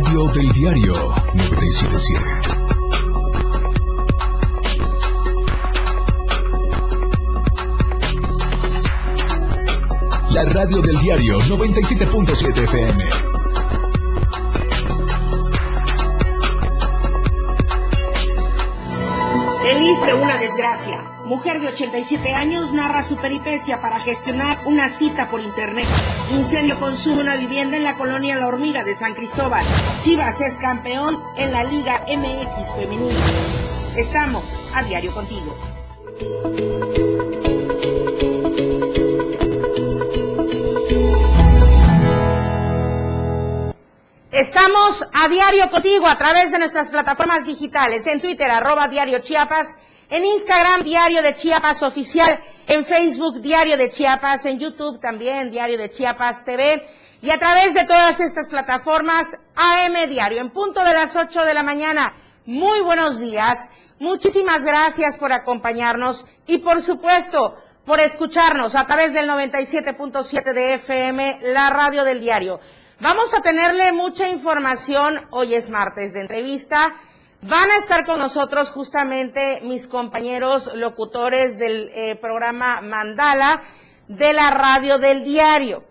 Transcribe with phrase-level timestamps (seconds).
[0.00, 0.94] Radio del diario
[1.34, 2.22] 977.
[10.30, 13.08] La radio del diario 97.7 FM.
[19.66, 21.10] Eliste una desgracia.
[21.24, 25.88] Mujer de 87 años narra su peripecia para gestionar una cita por internet.
[26.30, 29.64] Incendio consume una vivienda en la colonia La Hormiga de San Cristóbal.
[30.04, 33.14] Chivas es campeón en la Liga MX femenina.
[33.96, 35.56] Estamos a diario contigo.
[44.68, 49.74] Estamos a diario contigo a través de nuestras plataformas digitales, en Twitter, arroba diario Chiapas,
[50.10, 55.78] en Instagram, diario de Chiapas oficial, en Facebook, diario de Chiapas, en YouTube también, diario
[55.78, 56.86] de Chiapas TV,
[57.22, 61.54] y a través de todas estas plataformas, AM Diario, en punto de las 8 de
[61.54, 62.12] la mañana.
[62.44, 67.56] Muy buenos días, muchísimas gracias por acompañarnos y por supuesto,
[67.86, 72.60] por escucharnos a través del 97.7 de FM, la radio del diario.
[73.00, 75.24] Vamos a tenerle mucha información.
[75.30, 76.96] Hoy es martes de entrevista.
[77.42, 83.62] Van a estar con nosotros justamente mis compañeros locutores del eh, programa Mandala
[84.08, 85.84] de la radio del diario.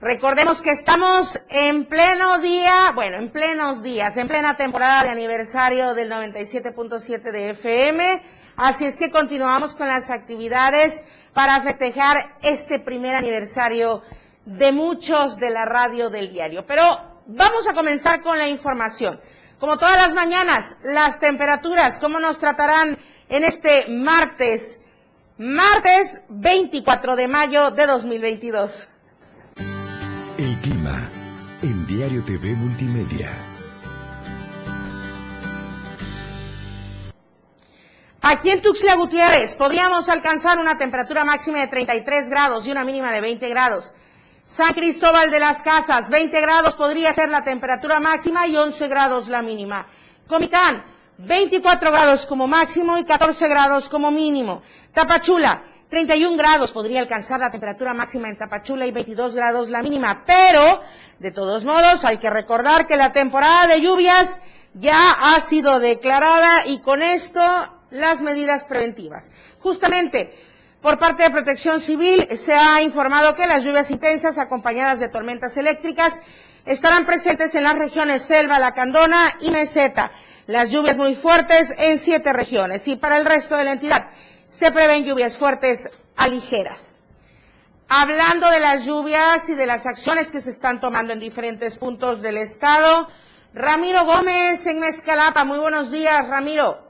[0.00, 5.94] Recordemos que estamos en pleno día, bueno, en plenos días, en plena temporada de aniversario
[5.94, 8.22] del 97.7 de FM.
[8.56, 11.00] Así es que continuamos con las actividades
[11.32, 14.02] para festejar este primer aniversario
[14.46, 16.66] de muchos de la radio del diario.
[16.66, 16.84] Pero
[17.26, 19.20] vamos a comenzar con la información.
[19.58, 24.80] Como todas las mañanas, las temperaturas, ¿cómo nos tratarán en este martes?
[25.36, 28.88] Martes 24 de mayo de 2022.
[30.38, 31.10] El clima
[31.62, 33.30] en Diario TV Multimedia.
[38.22, 43.10] Aquí en Tuxtla Gutiérrez podríamos alcanzar una temperatura máxima de 33 grados y una mínima
[43.12, 43.92] de 20 grados.
[44.46, 49.28] San Cristóbal de las Casas, 20 grados podría ser la temperatura máxima y 11 grados
[49.28, 49.86] la mínima.
[50.26, 50.84] Comitán,
[51.16, 54.60] 24 grados como máximo y 14 grados como mínimo.
[54.92, 60.24] Tapachula, 31 grados podría alcanzar la temperatura máxima en Tapachula y 22 grados la mínima.
[60.26, 60.82] Pero,
[61.18, 64.38] de todos modos, hay que recordar que la temporada de lluvias
[64.74, 67.40] ya ha sido declarada y con esto
[67.88, 69.30] las medidas preventivas.
[69.60, 70.34] Justamente,
[70.84, 75.56] por parte de Protección Civil se ha informado que las lluvias intensas acompañadas de tormentas
[75.56, 76.20] eléctricas
[76.66, 80.12] estarán presentes en las regiones Selva, Lacandona y Meseta.
[80.46, 84.08] Las lluvias muy fuertes en siete regiones y para el resto de la entidad
[84.46, 86.96] se prevén lluvias fuertes a ligeras.
[87.88, 92.20] Hablando de las lluvias y de las acciones que se están tomando en diferentes puntos
[92.20, 93.08] del estado,
[93.54, 95.46] Ramiro Gómez en Mezcalapa.
[95.46, 96.83] Muy buenos días, Ramiro.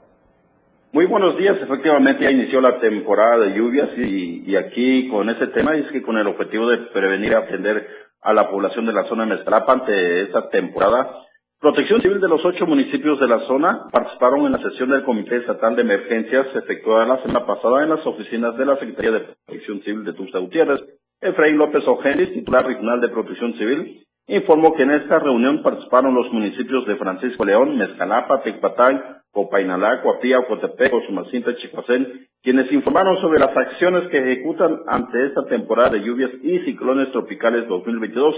[0.95, 5.75] Muy buenos días, efectivamente ya inició la temporada de lluvias y, aquí con este tema
[5.75, 7.85] es que con el objetivo de prevenir y atender
[8.21, 11.19] a la población de la zona de Mezcalapa ante esta temporada,
[11.59, 15.35] Protección Civil de los ocho municipios de la zona participaron en la sesión del Comité
[15.35, 19.81] Estatal de Emergencias efectuada la semana pasada en las oficinas de la Secretaría de Protección
[19.81, 20.79] Civil de Tuxtla Gutiérrez.
[21.19, 26.31] Efraín López Ojendis, titular regional de Protección Civil, informó que en esta reunión participaron los
[26.31, 33.51] municipios de Francisco León, Mezcalapa, Tecpatán, Copainalá, Coapía, Ocotepec, Osumacinta, Chicoacén, quienes informaron sobre las
[33.55, 38.33] acciones que ejecutan ante esta temporada de lluvias y ciclones tropicales 2022.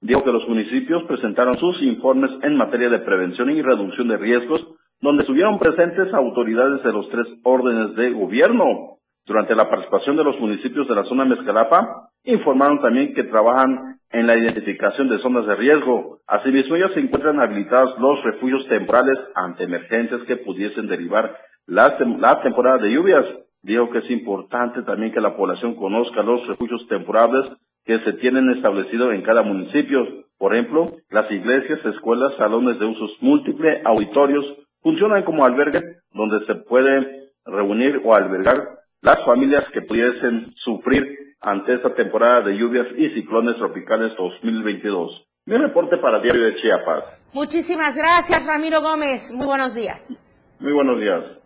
[0.00, 4.66] Dijo que los municipios presentaron sus informes en materia de prevención y reducción de riesgos,
[5.02, 8.96] donde estuvieron presentes autoridades de los tres órdenes de gobierno.
[9.26, 14.26] Durante la participación de los municipios de la zona Mezcalapa, informaron también que trabajan en
[14.26, 16.18] la identificación de zonas de riesgo.
[16.26, 21.36] Asimismo, ya se encuentran habilitados los refugios temporales ante emergencias que pudiesen derivar
[21.66, 21.96] la,
[22.42, 23.24] temporada de lluvias.
[23.62, 27.46] Dijo que es importante también que la población conozca los refugios temporales
[27.84, 30.06] que se tienen establecidos en cada municipio.
[30.38, 34.44] Por ejemplo, las iglesias, escuelas, salones de usos múltiples, auditorios,
[34.82, 35.82] funcionan como albergues
[36.12, 38.56] donde se puede reunir o albergar
[39.02, 45.24] las familias que pudiesen sufrir ante esta temporada de lluvias y ciclones tropicales 2022.
[45.46, 47.20] Mi reporte para Diario de Chiapas.
[47.32, 49.32] Muchísimas gracias, Ramiro Gómez.
[49.32, 50.36] Muy buenos días.
[50.58, 51.38] Muy buenos días.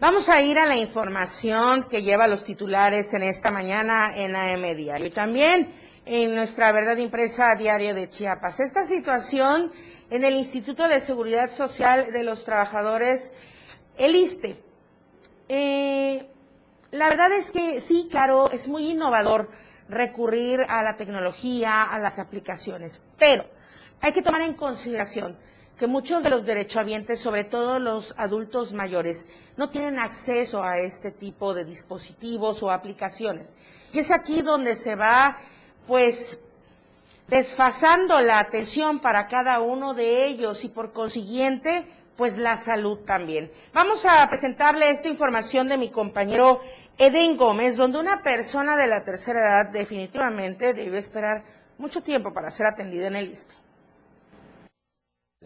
[0.00, 4.76] Vamos a ir a la información que lleva los titulares en esta mañana en AM
[4.76, 5.68] Diario y también
[6.04, 8.60] en nuestra verdad impresa Diario de Chiapas.
[8.60, 9.72] Esta situación
[10.10, 13.32] en el Instituto de Seguridad Social de los Trabajadores,
[13.98, 14.56] el ISTE.
[15.48, 16.26] Eh,
[16.90, 19.50] la verdad es que sí, claro, es muy innovador
[19.88, 23.00] recurrir a la tecnología, a las aplicaciones.
[23.18, 23.44] Pero
[24.00, 25.36] hay que tomar en consideración
[25.78, 29.26] que muchos de los derechohabientes, sobre todo los adultos mayores,
[29.56, 33.54] no tienen acceso a este tipo de dispositivos o aplicaciones.
[33.92, 35.38] Y es aquí donde se va,
[35.86, 36.40] pues,
[37.28, 41.86] desfasando la atención para cada uno de ellos y por consiguiente,
[42.18, 43.48] pues la salud también.
[43.72, 46.60] Vamos a presentarle esta información de mi compañero
[46.98, 51.44] Eden Gómez, donde una persona de la tercera edad definitivamente debe esperar
[51.78, 53.54] mucho tiempo para ser atendida en el ISTE.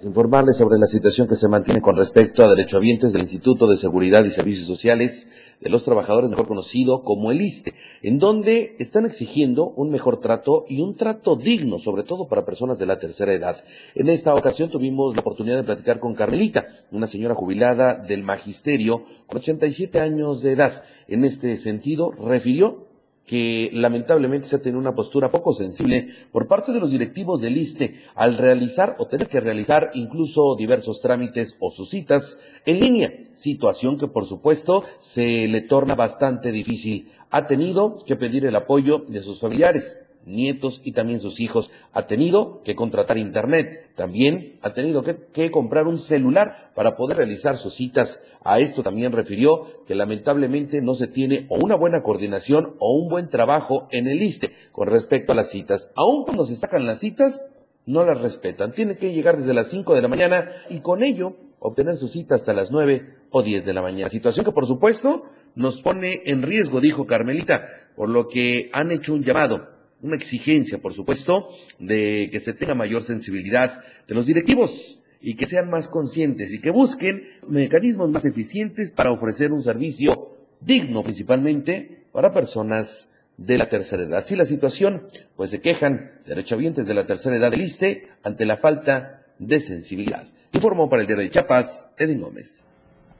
[0.02, 4.24] Informarles sobre la situación que se mantiene con respecto a derechohabientes del Instituto de Seguridad
[4.24, 5.28] y Servicios Sociales
[5.60, 10.64] de los Trabajadores, mejor conocido como el ISTE, en donde están exigiendo un mejor trato
[10.66, 13.62] y un trato digno, sobre todo para personas de la tercera edad.
[13.94, 19.04] En esta ocasión tuvimos la oportunidad de platicar con Carmelita, una señora jubilada del magisterio
[19.28, 20.82] con 87 años de edad.
[21.06, 22.88] En este sentido, refirió
[23.26, 27.56] que lamentablemente se ha tenido una postura poco sensible por parte de los directivos del
[27.56, 33.12] ISTE al realizar o tener que realizar incluso diversos trámites o sus citas en línea,
[33.32, 37.10] situación que por supuesto se le torna bastante difícil.
[37.30, 41.70] Ha tenido que pedir el apoyo de sus familiares nietos y también sus hijos.
[41.92, 47.56] Ha tenido que contratar internet, también ha tenido que, comprar un celular para poder realizar
[47.56, 48.22] sus citas.
[48.44, 53.08] A esto también refirió que lamentablemente no se tiene o una buena coordinación o un
[53.08, 55.90] buen trabajo en el ISTE con respecto a las citas.
[55.94, 57.48] Aun cuando se sacan las citas,
[57.86, 58.72] no las respetan.
[58.72, 62.34] Tiene que llegar desde las 5 de la mañana y con ello obtener su cita
[62.34, 64.10] hasta las 9 o 10 de la mañana.
[64.10, 69.14] Situación que por supuesto nos pone en riesgo, dijo Carmelita, por lo que han hecho
[69.14, 69.71] un llamado
[70.02, 75.46] una exigencia, por supuesto, de que se tenga mayor sensibilidad de los directivos y que
[75.46, 82.04] sean más conscientes y que busquen mecanismos más eficientes para ofrecer un servicio digno principalmente
[82.12, 84.24] para personas de la tercera edad.
[84.24, 85.06] Si la situación,
[85.36, 90.26] pues se quejan derechohabientes de la tercera edad del ISTE ante la falta de sensibilidad.
[90.52, 92.64] Informó para el diario de Chiapas, Edwin Gómez.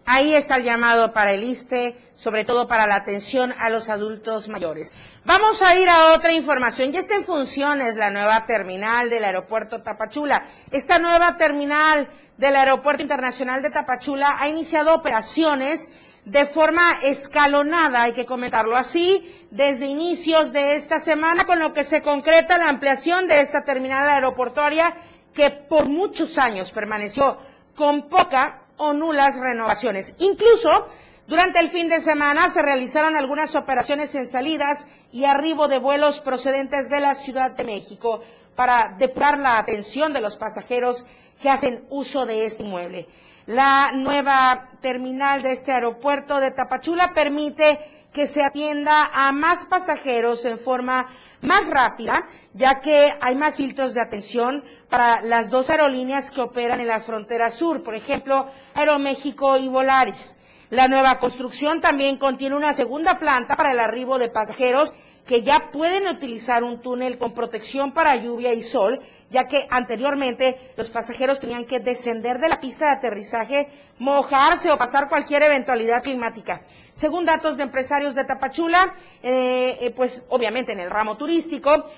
[0.05, 4.49] Ahí está el llamado para el ISTE, sobre todo para la atención a los adultos
[4.49, 4.93] mayores.
[5.25, 6.91] Vamos a ir a otra información.
[6.91, 10.45] Ya está en funciones la nueva terminal del aeropuerto Tapachula.
[10.73, 15.89] Esta nueva terminal del aeropuerto internacional de Tapachula ha iniciado operaciones
[16.25, 21.85] de forma escalonada, hay que comentarlo así, desde inicios de esta semana, con lo que
[21.85, 24.95] se concreta la ampliación de esta terminal aeroportuaria
[25.35, 27.39] que por muchos años permaneció
[27.75, 30.17] con poca o nulas renovaciones.
[30.19, 30.89] Incluso
[31.29, 36.21] durante el fin de semana se realizaron algunas operaciones en salidas y arribo de vuelos
[36.21, 38.23] procedentes de la Ciudad de México
[38.57, 41.05] para depurar la atención de los pasajeros
[41.41, 43.07] que hacen uso de este inmueble.
[43.47, 47.79] La nueva terminal de este aeropuerto de Tapachula permite
[48.13, 51.09] que se atienda a más pasajeros en forma
[51.41, 56.81] más rápida, ya que hay más filtros de atención para las dos aerolíneas que operan
[56.81, 60.37] en la frontera sur, por ejemplo, Aeroméxico y Volaris.
[60.71, 64.95] La nueva construcción también contiene una segunda planta para el arribo de pasajeros
[65.27, 70.57] que ya pueden utilizar un túnel con protección para lluvia y sol, ya que anteriormente
[70.77, 76.03] los pasajeros tenían que descender de la pista de aterrizaje, mojarse o pasar cualquier eventualidad
[76.03, 76.63] climática.
[76.93, 81.89] Según datos de empresarios de Tapachula, eh, eh, pues obviamente en el ramo turístico,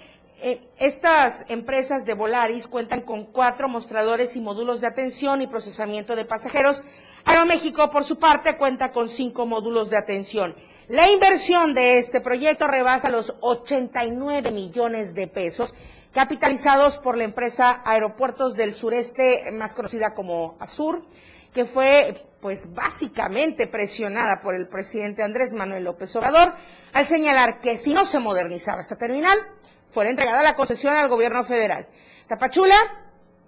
[0.47, 6.15] eh, estas empresas de Volaris cuentan con cuatro mostradores y módulos de atención y procesamiento
[6.15, 6.83] de pasajeros.
[7.25, 10.55] Aeroméxico, por su parte, cuenta con cinco módulos de atención.
[10.89, 15.75] La inversión de este proyecto rebasa los 89 millones de pesos,
[16.15, 21.05] capitalizados por la empresa Aeropuertos del Sureste, más conocida como Azur,
[21.53, 26.55] que fue pues básicamente presionada por el presidente Andrés Manuel López Obrador
[26.93, 29.37] al señalar que si no se modernizaba esta terminal,
[29.89, 31.87] fuera entregada la concesión al gobierno federal.
[32.29, 32.77] Tapachula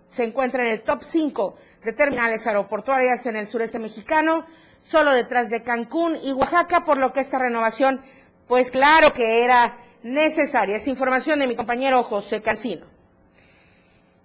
[0.08, 4.44] se encuentra en el top 5 de terminales aeroportuarias en el sureste mexicano,
[4.80, 8.00] solo detrás de Cancún y Oaxaca, por lo que esta renovación,
[8.46, 10.76] pues claro que era necesaria.
[10.76, 12.86] Es información de mi compañero José Cancino.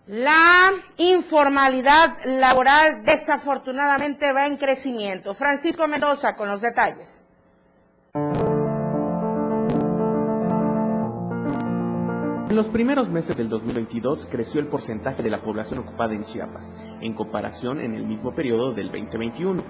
[0.08, 5.34] La informalidad laboral desafortunadamente va en crecimiento.
[5.34, 7.28] Francisco Mendoza con los detalles.
[12.52, 16.76] En los primeros meses del 2022 creció el porcentaje de la población ocupada en Chiapas,
[17.00, 19.64] en comparación en el mismo periodo del 2021,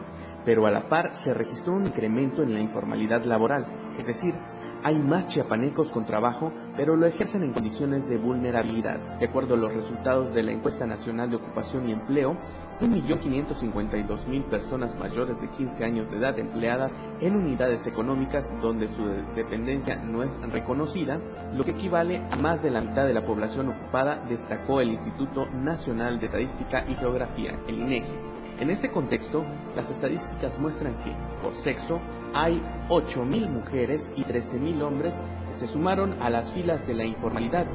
[0.43, 3.67] pero a la par se registró un incremento en la informalidad laboral,
[3.99, 4.33] es decir,
[4.83, 9.19] hay más chiapanecos con trabajo, pero lo ejercen en condiciones de vulnerabilidad.
[9.19, 12.35] De acuerdo a los resultados de la encuesta nacional de ocupación y empleo,
[12.81, 19.97] 1.552.000 personas mayores de 15 años de edad empleadas en unidades económicas donde su dependencia
[19.97, 21.19] no es reconocida,
[21.53, 25.45] lo que equivale a más de la mitad de la población ocupada, destacó el Instituto
[25.51, 28.13] Nacional de Estadística y Geografía, el INEGI.
[28.59, 29.45] En este contexto,
[29.75, 31.99] las estadísticas muestran que, por sexo,
[32.33, 35.13] hay 8.000 mujeres y 13.000 hombres
[35.49, 37.67] que se sumaron a las filas de la informalidad,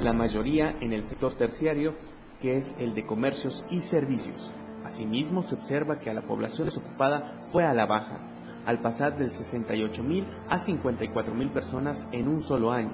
[0.00, 1.94] la mayoría en el sector terciario
[2.40, 4.52] que es el de comercios y servicios.
[4.84, 8.18] Asimismo, se observa que a la población desocupada fue a la baja,
[8.66, 12.92] al pasar del 68.000 a 54.000 personas en un solo año.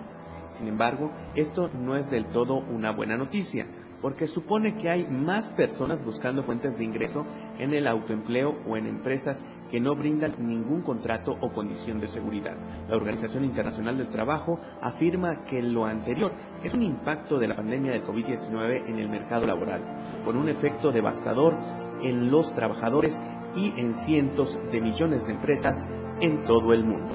[0.48, 3.66] Sin embargo, esto no es del todo una buena noticia,
[4.00, 7.26] porque supone que hay más personas buscando fuentes de ingreso
[7.58, 12.56] en el autoempleo o en empresas que no brindan ningún contrato o condición de seguridad.
[12.88, 17.92] La Organización Internacional del Trabajo afirma que lo anterior es un impacto de la pandemia
[17.92, 19.82] del COVID-19 en el mercado laboral,
[20.24, 21.54] con un efecto devastador
[22.02, 23.22] en los trabajadores
[23.54, 25.88] y en cientos de millones de empresas
[26.20, 27.14] en todo el mundo.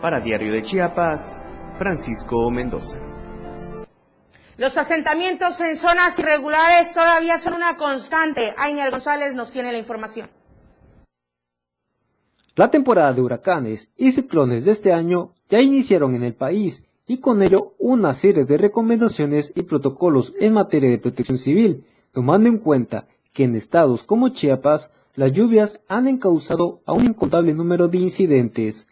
[0.00, 1.36] Para Diario de Chiapas,
[1.74, 3.09] Francisco Mendoza.
[4.60, 8.52] Los asentamientos en zonas irregulares todavía son una constante.
[8.58, 10.28] Ainer González nos tiene la información.
[12.56, 17.20] La temporada de huracanes y ciclones de este año ya iniciaron en el país y
[17.20, 22.58] con ello una serie de recomendaciones y protocolos en materia de protección civil, tomando en
[22.58, 27.96] cuenta que en estados como Chiapas las lluvias han encausado a un incontable número de
[27.96, 28.86] incidentes.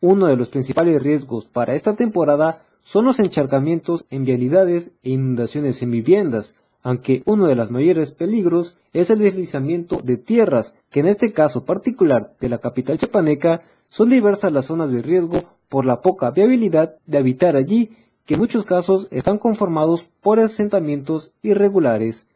[0.00, 5.82] Uno de los principales riesgos para esta temporada son los encharcamientos en vialidades e inundaciones
[5.82, 11.06] en viviendas, aunque uno de los mayores peligros es el deslizamiento de tierras, que en
[11.06, 16.00] este caso particular de la capital chapaneca son diversas las zonas de riesgo por la
[16.00, 17.90] poca viabilidad de habitar allí,
[18.24, 22.26] que en muchos casos están conformados por asentamientos irregulares.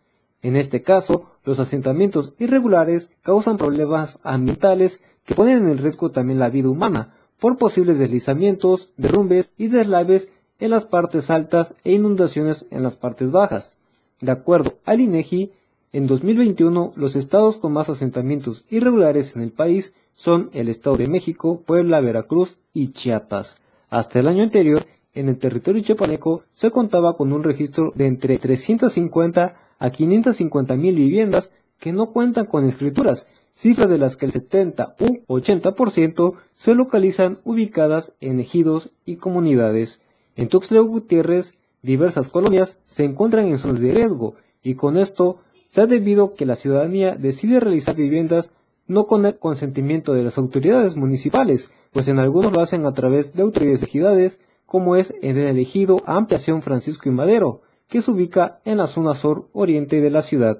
[0.42, 6.50] En este caso, los asentamientos irregulares causan problemas ambientales que ponen en riesgo también la
[6.50, 10.28] vida humana, por posibles deslizamientos, derrumbes y deslaves
[10.60, 13.76] en las partes altas e inundaciones en las partes bajas.
[14.20, 15.52] De acuerdo al INEGI,
[15.92, 21.08] en 2021 los estados con más asentamientos irregulares en el país son el Estado de
[21.08, 23.60] México, Puebla, Veracruz y Chiapas.
[23.90, 28.38] Hasta el año anterior, en el territorio chiapaneco se contaba con un registro de entre
[28.38, 34.32] 350 a 550 mil viviendas que no cuentan con escrituras, cifra de las que el
[34.32, 40.00] 70 u 80% se localizan ubicadas en ejidos y comunidades.
[40.36, 45.80] En Tuxtla Gutiérrez, diversas colonias se encuentran en zonas de riesgo y con esto se
[45.80, 48.52] ha debido que la ciudadanía decide realizar viviendas
[48.86, 53.32] no con el consentimiento de las autoridades municipales, pues en algunos lo hacen a través
[53.32, 58.60] de autoridades ejidales, como es en el elegido Ampliación Francisco y Madero, que se ubica
[58.64, 60.58] en la zona sur oriente de la ciudad.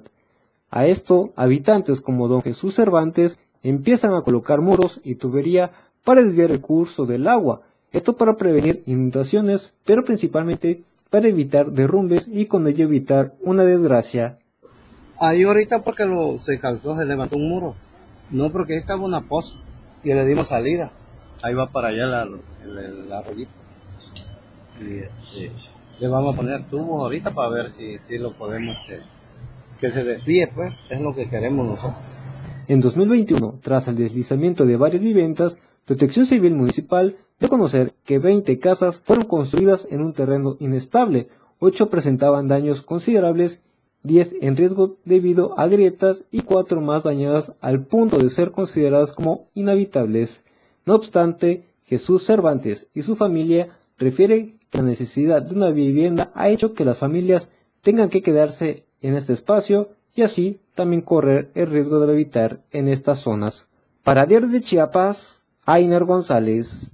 [0.69, 5.71] A esto, habitantes como don Jesús Cervantes empiezan a colocar muros y tubería
[6.03, 7.61] para desviar el curso del agua,
[7.95, 14.37] esto para prevenir inundaciones, pero principalmente para evitar derrumbes y con ello evitar una desgracia.
[15.17, 17.75] Ahí ahorita porque lo, se calzó, se levantó un muro.
[18.31, 19.55] No, porque ahí estaba una poza
[20.03, 20.91] y le dimos salida.
[21.41, 23.23] Ahí va para allá la, la,
[24.81, 25.51] Y, este,
[25.99, 29.03] le vamos a poner tubos ahorita para ver si, si lo podemos, este,
[29.79, 31.95] que se desvíe, pues, es lo que queremos nosotros.
[32.67, 38.59] En 2021, tras el deslizamiento de varias viviendas, Protección Civil Municipal a conocer que 20
[38.59, 43.61] casas fueron construidas en un terreno inestable, 8 presentaban daños considerables,
[44.03, 49.13] 10 en riesgo debido a grietas y 4 más dañadas al punto de ser consideradas
[49.13, 50.43] como inhabitables.
[50.85, 56.49] No obstante, Jesús Cervantes y su familia refieren que la necesidad de una vivienda ha
[56.49, 57.49] hecho que las familias
[57.81, 62.87] tengan que quedarse en este espacio y así también correr el riesgo de habitar en
[62.87, 63.67] estas zonas.
[64.03, 66.91] Para Diario de Chiapas, Ainer González.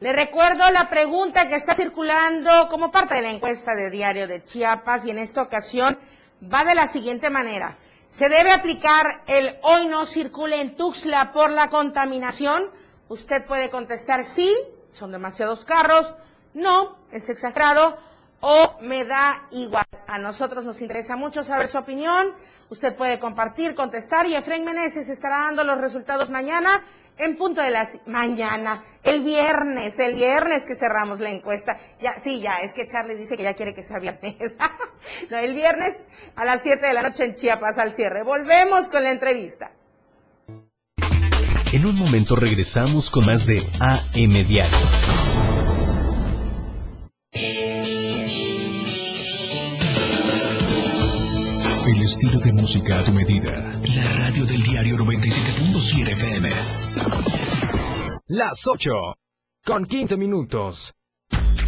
[0.00, 4.44] Le recuerdo la pregunta que está circulando como parte de la encuesta de Diario de
[4.44, 5.98] Chiapas y en esta ocasión
[6.40, 7.76] va de la siguiente manera.
[8.06, 12.70] ¿Se debe aplicar el hoy no circule en Tuxtla por la contaminación?
[13.08, 14.54] Usted puede contestar sí,
[14.92, 16.16] son demasiados carros,
[16.54, 17.98] no, es exagerado,
[18.40, 19.84] o me da igual.
[20.06, 22.32] A nosotros nos interesa mucho saber su opinión.
[22.70, 26.82] Usted puede compartir, contestar y Efraín Meneses estará dando los resultados mañana
[27.18, 31.76] en punto de las mañana, el viernes, el viernes que cerramos la encuesta.
[32.00, 34.56] Ya, sí, ya, es que Charlie dice que ya quiere que sea viernes.
[35.30, 36.04] no, el viernes
[36.36, 38.22] a las 7 de la noche en Chiapas al cierre.
[38.22, 39.72] Volvemos con la entrevista.
[41.72, 45.17] En un momento regresamos con más de AM Diario.
[51.88, 53.50] El estilo de música a tu medida.
[53.50, 56.50] La radio del diario 97.7 FM.
[58.26, 58.90] Las 8.
[59.64, 60.92] Con 15 minutos.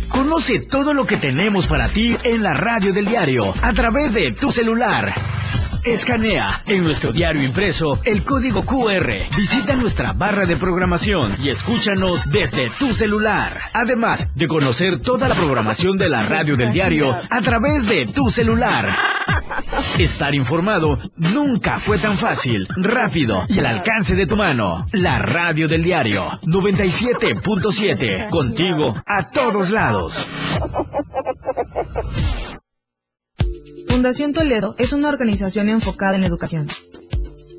[0.08, 4.32] Conoce todo lo que tenemos para ti en la radio del diario a través de
[4.32, 5.14] tu celular.
[5.86, 9.34] Escanea en nuestro diario impreso el código QR.
[9.34, 13.58] Visita nuestra barra de programación y escúchanos desde tu celular.
[13.72, 18.28] Además de conocer toda la programación de la radio del diario a través de tu
[18.28, 18.94] celular.
[19.98, 24.86] Estar informado nunca fue tan fácil, rápido y al alcance de tu mano.
[24.92, 28.28] La radio del diario 97.7.
[28.30, 30.26] Contigo a todos lados.
[33.88, 36.66] Fundación Toledo es una organización enfocada en educación.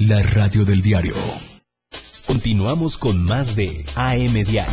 [0.00, 1.14] La radio del diario.
[2.24, 4.72] Continuamos con más de AM Diario.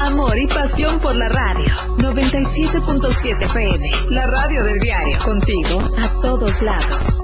[0.00, 1.72] Amor y pasión por la radio.
[1.98, 3.88] 97.7 FM.
[4.08, 5.16] La radio del diario.
[5.18, 7.22] Contigo a todos lados.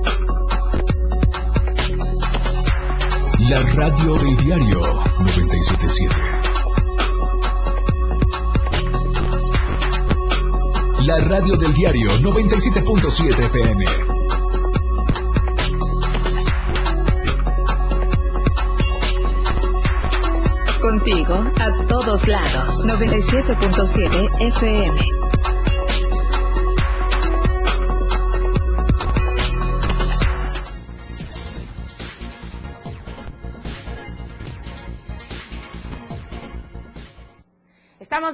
[3.40, 4.80] La radio del diario
[5.18, 6.43] 977.
[11.04, 13.84] La radio del diario 97.7 FM.
[20.80, 22.82] Contigo a todos lados.
[22.86, 25.33] 97.7 FM.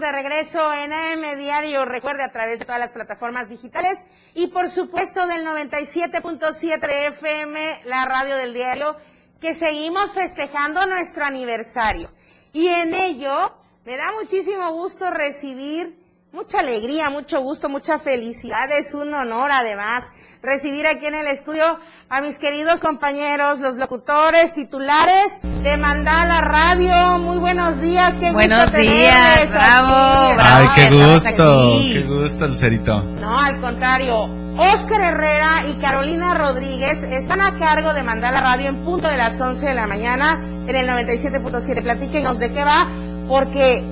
[0.01, 4.71] De regreso en AM Diario, recuerde a través de todas las plataformas digitales y por
[4.71, 8.97] supuesto del 97.7 de FM, la radio del diario,
[9.43, 12.11] que seguimos festejando nuestro aniversario.
[12.55, 16.00] Y en ello me da muchísimo gusto recibir
[16.33, 18.71] mucha alegría, mucho gusto, mucha felicidad.
[18.73, 20.05] Es un honor además
[20.43, 27.19] recibir aquí en el estudio a mis queridos compañeros, los locutores titulares de Mandala Radio.
[27.19, 30.35] Muy buenos días, qué Buenos gusto días, bravo, aquí.
[30.35, 30.59] bravo.
[30.61, 33.03] Ay, qué estamos gusto, qué gusto, Lucerito.
[33.03, 34.41] No, al contrario.
[34.57, 39.17] Oscar Herrera y Carolina Rodríguez están a cargo de mandar la radio en punto de
[39.17, 41.83] las 11 de la mañana en el 97.7.
[41.83, 42.87] Platíquenos de qué va,
[43.27, 43.83] porque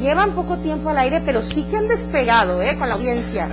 [0.00, 2.76] llevan poco tiempo al aire, pero sí que han despegado, ¿eh?
[2.78, 3.48] Con la audiencia.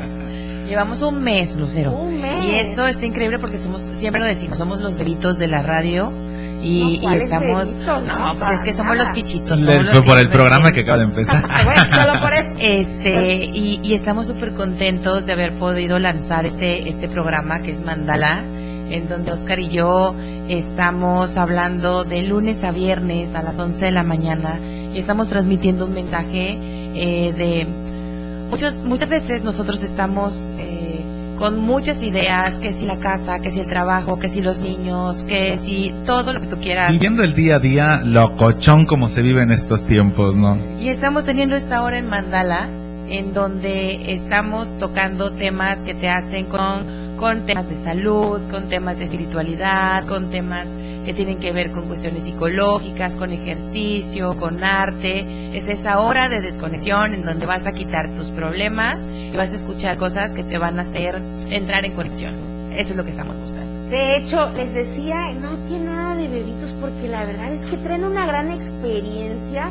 [0.68, 1.92] Llevamos un mes, Lucero.
[1.92, 2.44] Un mes.
[2.46, 6.12] Y eso está increíble porque somos, siempre lo decimos, somos los bebitos de la radio.
[6.62, 7.76] Y, No, y ¿cuáles estamos.
[7.78, 7.78] bebitos?
[7.86, 8.02] No,
[8.34, 9.04] No, pues es que somos nada.
[9.04, 9.60] los pichitos.
[9.62, 11.42] Le- somos los por, el programa que acaba de empezar.
[11.66, 12.58] bueno, solo por eso.
[12.60, 17.80] Este, y, y estamos súper contentos de haber podido lanzar este, este programa que es
[17.80, 18.40] Mandala,
[18.90, 20.16] en donde Oscar y yo
[20.50, 24.56] estamos hablando de lunes a viernes a las 11 de la mañana
[24.98, 26.58] y estamos transmitiendo un mensaje
[26.96, 27.68] eh, de
[28.50, 31.06] muchas muchas veces nosotros estamos eh,
[31.38, 35.22] con muchas ideas, que si la casa, que si el trabajo, que si los niños,
[35.22, 36.92] que si todo lo que tú quieras.
[36.92, 40.58] Viviendo el día a día, locochón como se vive en estos tiempos, ¿no?
[40.80, 42.68] Y estamos teniendo esta hora en Mandala,
[43.08, 48.98] en donde estamos tocando temas que te hacen con, con temas de salud, con temas
[48.98, 50.66] de espiritualidad, con temas
[51.08, 55.58] que tienen que ver con cuestiones psicológicas, con ejercicio, con arte.
[55.58, 59.56] Es esa hora de desconexión en donde vas a quitar tus problemas y vas a
[59.56, 61.16] escuchar cosas que te van a hacer
[61.50, 62.36] entrar en conexión.
[62.74, 63.88] Eso es lo que estamos buscando.
[63.90, 68.04] De hecho, les decía, no tiene nada de bebitos porque la verdad es que traen
[68.04, 69.70] una gran experiencia.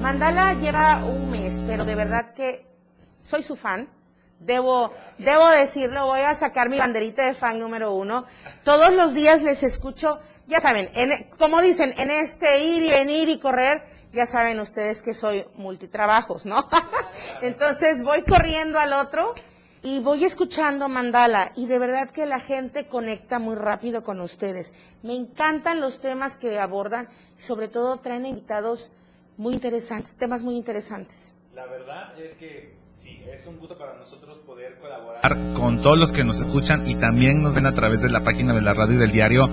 [0.00, 2.64] Mandala lleva un mes, pero de verdad que
[3.22, 3.88] soy su fan.
[4.38, 8.26] Debo, debo decirlo, voy a sacar mi banderita de fan número uno.
[8.64, 13.28] Todos los días les escucho, ya saben, en- como dicen, en este ir y venir
[13.30, 16.68] y correr, ya saben ustedes que soy multitrabajos, ¿no?
[17.40, 19.34] Entonces voy corriendo al otro
[19.82, 24.74] y voy escuchando Mandala y de verdad que la gente conecta muy rápido con ustedes.
[25.02, 28.92] Me encantan los temas que abordan, sobre todo traen invitados
[29.38, 31.34] muy interesantes, temas muy interesantes.
[31.54, 36.12] La verdad es que sí, es un gusto para nosotros poder colaborar con todos los
[36.12, 38.94] que nos escuchan y también nos ven a través de la página de la radio
[38.94, 39.48] y del diario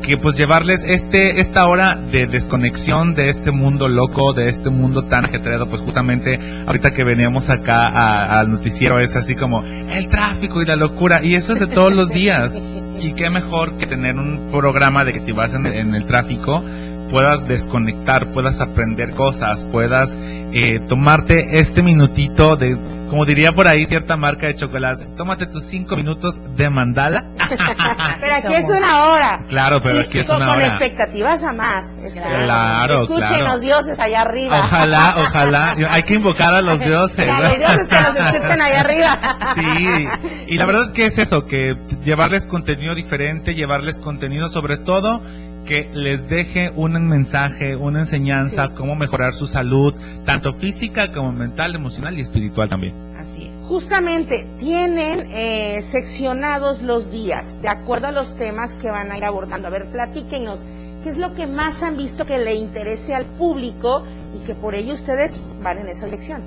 [0.00, 5.04] que pues llevarles este esta hora de desconexión de este mundo loco, de este mundo
[5.04, 10.62] tan ajetreado, pues justamente ahorita que veníamos acá al noticiero es así como el tráfico
[10.62, 12.60] y la locura y eso es de todos los días.
[13.02, 16.62] Y qué mejor que tener un programa de que si vas en, en el tráfico
[17.10, 20.16] puedas desconectar, puedas aprender cosas, puedas
[20.52, 22.76] eh, tomarte este minutito de,
[23.10, 27.24] como diría por ahí cierta marca de chocolate, tómate tus cinco minutos de mandala.
[28.20, 29.40] pero aquí es una hora.
[29.48, 30.66] Claro, pero aquí es una con hora.
[30.66, 31.98] expectativas a más.
[32.14, 33.52] Claro, Escuchen claro.
[33.52, 34.58] los dioses allá arriba.
[34.60, 35.76] Ojalá, ojalá.
[35.90, 37.28] Hay que invocar a los dioses.
[37.28, 39.18] A los dioses que nos escuchen allá arriba.
[39.54, 40.06] Sí,
[40.46, 45.20] y la verdad que es eso, que llevarles contenido diferente, llevarles contenido sobre todo
[45.64, 49.94] que les deje un mensaje, una enseñanza, cómo mejorar su salud,
[50.24, 52.94] tanto física como mental, emocional y espiritual también.
[53.18, 53.58] Así es.
[53.66, 59.24] Justamente tienen eh, seccionados los días de acuerdo a los temas que van a ir
[59.24, 59.68] abordando.
[59.68, 60.64] A ver, platíquenos,
[61.02, 64.74] ¿qué es lo que más han visto que le interese al público y que por
[64.74, 66.42] ello ustedes van en esa dirección?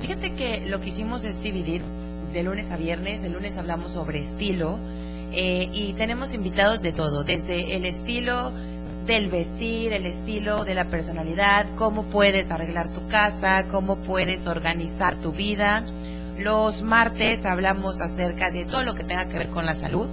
[0.00, 1.82] Fíjate que lo que hicimos es dividir
[2.32, 3.24] de lunes a viernes.
[3.24, 4.78] El lunes hablamos sobre estilo
[5.32, 8.52] eh, y tenemos invitados de todo, desde el estilo
[9.06, 15.16] del vestir, el estilo de la personalidad, cómo puedes arreglar tu casa, cómo puedes organizar
[15.16, 15.84] tu vida.
[16.38, 20.08] Los martes hablamos acerca de todo lo que tenga que ver con la salud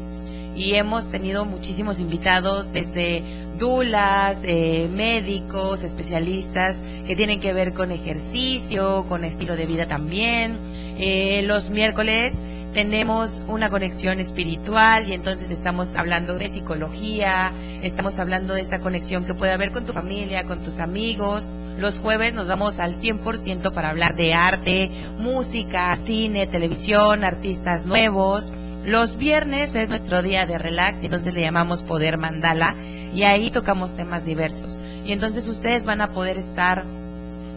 [0.56, 3.24] y hemos tenido muchísimos invitados desde
[3.58, 10.58] dulas, eh, médicos, especialistas que tienen que ver con ejercicio, con estilo de vida también.
[10.98, 12.34] Eh, los miércoles
[12.74, 17.52] tenemos una conexión espiritual y entonces estamos hablando de psicología,
[17.82, 21.50] estamos hablando de esta conexión que puede haber con tu familia, con tus amigos.
[21.78, 28.52] Los jueves nos vamos al 100% para hablar de arte, música, cine, televisión, artistas nuevos.
[28.86, 32.76] Los viernes es nuestro día de relax y entonces le llamamos Poder Mandala
[33.14, 34.80] y ahí tocamos temas diversos.
[35.06, 36.84] Y entonces ustedes van a poder estar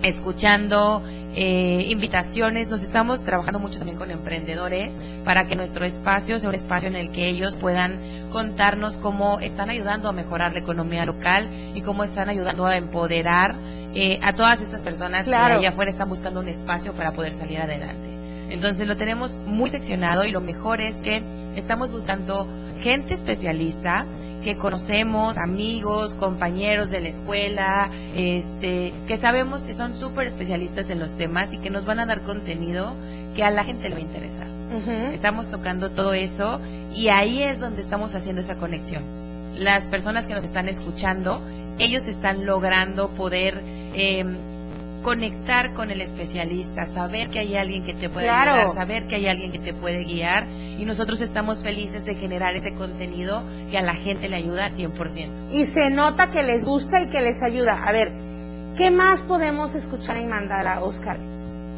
[0.02, 1.02] escuchando
[1.34, 2.68] eh, invitaciones.
[2.68, 4.92] Nos estamos trabajando mucho también con emprendedores
[5.24, 7.98] para que nuestro espacio sea un espacio en el que ellos puedan
[8.30, 13.54] contarnos cómo están ayudando a mejorar la economía local y cómo están ayudando a empoderar
[13.94, 15.54] eh, a todas estas personas Claro.
[15.54, 18.08] que allá afuera están buscando un espacio para poder salir adelante.
[18.50, 21.22] Entonces lo tenemos muy seccionado y lo mejor es que
[21.56, 22.46] estamos buscando
[22.80, 24.04] gente especialista
[24.42, 30.98] que conocemos, amigos, compañeros de la escuela, este, que sabemos que son súper especialistas en
[30.98, 32.94] los temas y que nos van a dar contenido
[33.34, 34.46] que a la gente le va a interesar.
[35.12, 36.58] Estamos tocando todo eso
[36.96, 39.04] y ahí es donde estamos haciendo esa conexión.
[39.54, 41.42] Las personas que nos están escuchando,
[41.78, 43.60] ellos están logrando poder
[43.94, 44.24] eh,
[45.02, 48.52] conectar con el especialista, saber que hay alguien que te puede Claro.
[48.52, 50.46] ayudar, saber que hay alguien que te puede guiar
[50.78, 54.72] y nosotros estamos felices de generar ese contenido que a la gente le ayuda al
[54.72, 55.30] 100%.
[55.50, 57.84] Y se nota que les gusta y que les ayuda.
[57.86, 58.12] A ver,
[58.76, 61.18] ¿qué más podemos escuchar en Mandala, Oscar?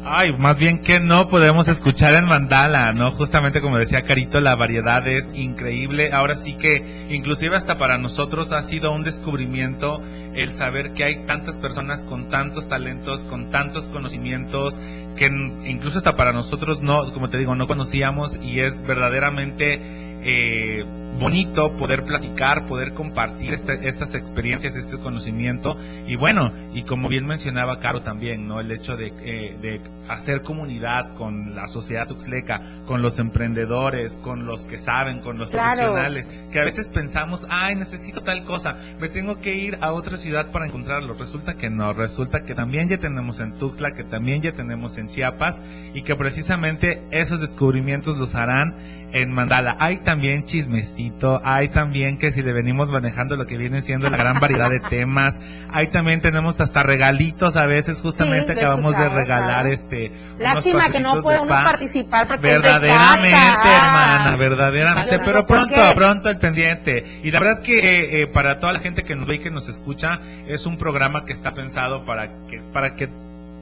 [0.07, 3.09] Ay, más bien que no podemos escuchar en Mandala, ¿no?
[3.09, 6.11] Justamente como decía Carito, la variedad es increíble.
[6.13, 10.03] Ahora sí que inclusive hasta para nosotros ha sido un descubrimiento
[10.35, 14.79] el saber que hay tantas personas con tantos talentos, con tantos conocimientos,
[15.17, 20.83] que incluso hasta para nosotros no, como te digo, no conocíamos y es verdaderamente eh,
[21.19, 27.25] bonito poder platicar, poder compartir este- estas experiencias, este conocimiento y bueno, y como bien
[27.25, 28.59] mencionaba Caro también, ¿no?
[28.59, 34.45] El hecho de, eh, de hacer comunidad con la sociedad tuxleca, con los emprendedores, con
[34.45, 35.77] los que saben, con los Claro.
[35.83, 40.17] profesionales, que a veces pensamos, ay, necesito tal cosa, me tengo que ir a otra
[40.17, 41.13] ciudad para encontrarlo.
[41.13, 45.07] Resulta que no, resulta que también ya tenemos en Tuxtla, que también ya tenemos en
[45.07, 45.61] Chiapas
[45.93, 48.75] y que precisamente esos descubrimientos los harán
[49.15, 49.77] en Mandala.
[49.79, 54.17] Hay también chismecito, hay también que si le venimos manejando lo que viene siendo la
[54.17, 55.39] gran variedad de temas,
[55.71, 59.69] hay también tenemos hasta regalitos a veces, justamente Sí, acabamos de regalar claro.
[59.69, 60.11] este...
[60.37, 63.77] Lástima que no puede uno participar porque es de Verdaderamente, casa.
[63.77, 67.05] hermana, verdaderamente, Yo digo, pero ¿por pronto, pronto el pendiente.
[67.23, 69.49] Y la verdad que eh, eh, para toda la gente que nos ve y que
[69.49, 73.07] nos escucha, es un programa que está pensado para que, para que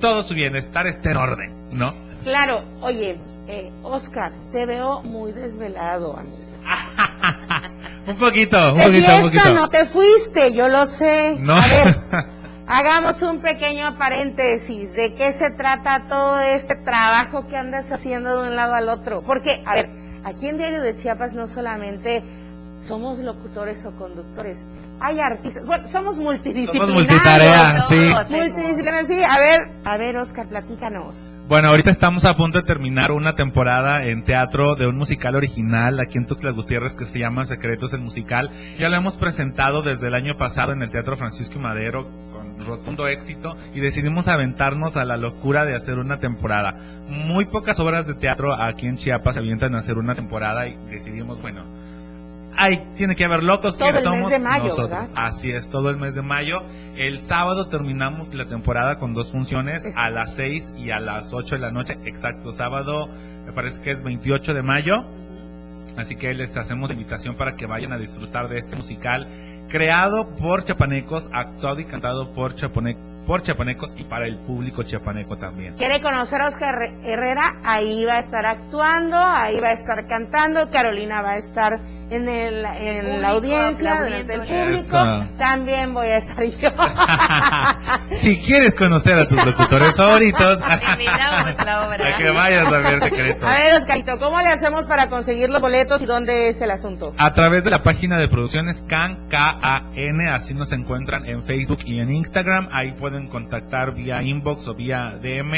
[0.01, 1.93] todo su bienestar esté en orden, ¿no?
[2.23, 6.37] Claro, oye, eh, Oscar, te veo muy desvelado, amigo.
[8.05, 9.53] Un poquito, un De poquito, un poquito.
[9.53, 11.37] no te fuiste, yo lo sé.
[11.39, 11.55] No.
[11.55, 11.97] A ver,
[12.67, 18.49] hagamos un pequeño paréntesis de qué se trata todo este trabajo que andas haciendo de
[18.49, 19.21] un lado al otro.
[19.21, 19.89] Porque, a ver,
[20.25, 22.21] aquí en Diario de Chiapas no solamente
[22.83, 24.65] somos locutores o conductores,
[24.99, 26.75] hay artistas, bueno, somos multidisciplinarios.
[26.77, 28.35] Somos multitarea, sí.
[28.35, 29.23] Multidisciplinarios, sí.
[29.23, 31.33] A ver, a ver, Oscar, platícanos.
[31.47, 35.99] Bueno, ahorita estamos a punto de terminar una temporada en teatro de un musical original
[35.99, 38.49] aquí en Tuxtla Gutiérrez que se llama Secretos el Musical.
[38.79, 42.65] Ya lo hemos presentado desde el año pasado en el Teatro Francisco y Madero con
[42.65, 46.75] rotundo éxito y decidimos aventarnos a la locura de hacer una temporada.
[47.09, 50.77] Muy pocas obras de teatro aquí en Chiapas se avientan a hacer una temporada y
[50.89, 51.63] decidimos, bueno,
[52.57, 54.89] Ay, tiene que haber locos Todo que el somos mes de mayo, nosotros.
[54.89, 55.09] ¿verdad?
[55.15, 56.57] Así es, todo el mes de mayo.
[56.95, 61.55] El sábado terminamos la temporada con dos funciones a las 6 y a las 8
[61.55, 61.97] de la noche.
[62.05, 63.09] Exacto, sábado
[63.45, 65.03] me parece que es 28 de mayo.
[65.97, 69.27] Así que les hacemos la invitación para que vayan a disfrutar de este musical
[69.69, 75.37] creado por chapanecos, actuado y cantado por, chapane- por chapanecos y para el público chapaneco
[75.37, 75.75] también.
[75.75, 77.55] ¿Quiere conocer a Oscar Herrera?
[77.63, 82.27] Ahí va a estar actuando, ahí va a estar cantando, Carolina va a estar en,
[82.29, 84.79] el, en Público, la audiencia, delante del público.
[84.79, 85.27] Eso.
[85.37, 86.69] También voy a estar yo.
[88.15, 92.07] si quieres conocer a tus locutores favoritos, Terminamos la obra.
[92.07, 93.43] a que vayas a ver secretos.
[93.43, 97.13] A ver, Oscarito, ¿cómo le hacemos para conseguir los boletos y dónde es el asunto?
[97.17, 101.99] A través de la página de producciones CAN, K-A-N, así nos encuentran en Facebook y
[101.99, 102.67] en Instagram.
[102.71, 105.53] Ahí pueden contactar vía inbox o vía DM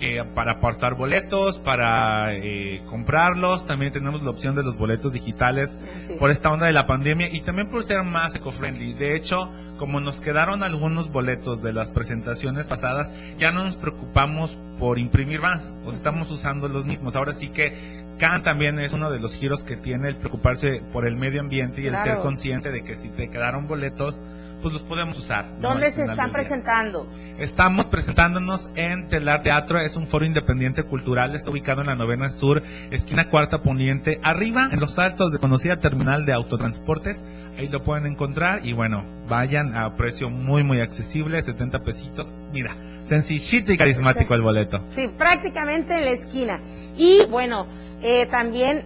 [0.00, 3.66] eh, para apartar boletos, para eh, comprarlos.
[3.66, 6.14] También tenemos la opción de los boletos digitales Sí.
[6.18, 8.92] por esta onda de la pandemia y también por ser más eco-friendly.
[8.92, 14.56] De hecho, como nos quedaron algunos boletos de las presentaciones pasadas, ya no nos preocupamos
[14.78, 17.16] por imprimir más, o estamos usando los mismos.
[17.16, 17.72] Ahora sí que
[18.18, 21.80] CAN también es uno de los giros que tiene el preocuparse por el medio ambiente
[21.80, 24.18] y el ser consciente de que si te quedaron boletos,
[24.62, 25.46] pues los podemos usar.
[25.60, 27.06] ¿Dónde se están presentando?
[27.38, 32.28] Estamos presentándonos en Telar Teatro, es un foro independiente cultural, está ubicado en la novena
[32.28, 37.22] sur, esquina cuarta poniente, arriba en los altos de conocida terminal de autotransportes,
[37.56, 42.76] ahí lo pueden encontrar y bueno, vayan a precio muy muy accesible, 70 pesitos, mira,
[43.04, 44.80] sencillito y carismático el boleto.
[44.90, 46.58] Sí, prácticamente en la esquina.
[46.96, 47.66] Y bueno,
[48.02, 48.82] eh, también,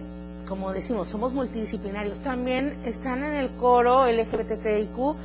[0.47, 2.19] como decimos, somos multidisciplinarios.
[2.19, 5.15] También están en el coro LGBTIQ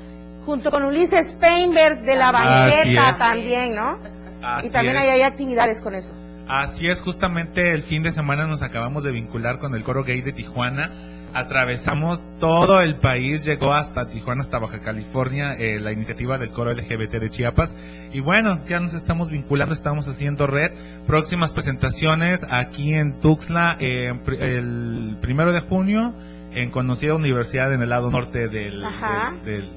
[0.48, 3.98] junto con Ulises Peinberg de la banqueta también, ¿no?
[4.42, 5.02] Así y también es.
[5.02, 6.14] hay actividades con eso.
[6.48, 10.22] Así es, justamente el fin de semana nos acabamos de vincular con el coro gay
[10.22, 10.90] de Tijuana.
[11.34, 16.72] Atravesamos todo el país, llegó hasta Tijuana, hasta Baja California, eh, la iniciativa del coro
[16.72, 17.76] LGBT de Chiapas.
[18.14, 20.72] Y bueno, ya nos estamos vinculando, estamos haciendo red.
[21.06, 26.14] Próximas presentaciones aquí en Tuxtla, eh, el primero de junio,
[26.62, 28.80] en conocida universidad en el lado norte del-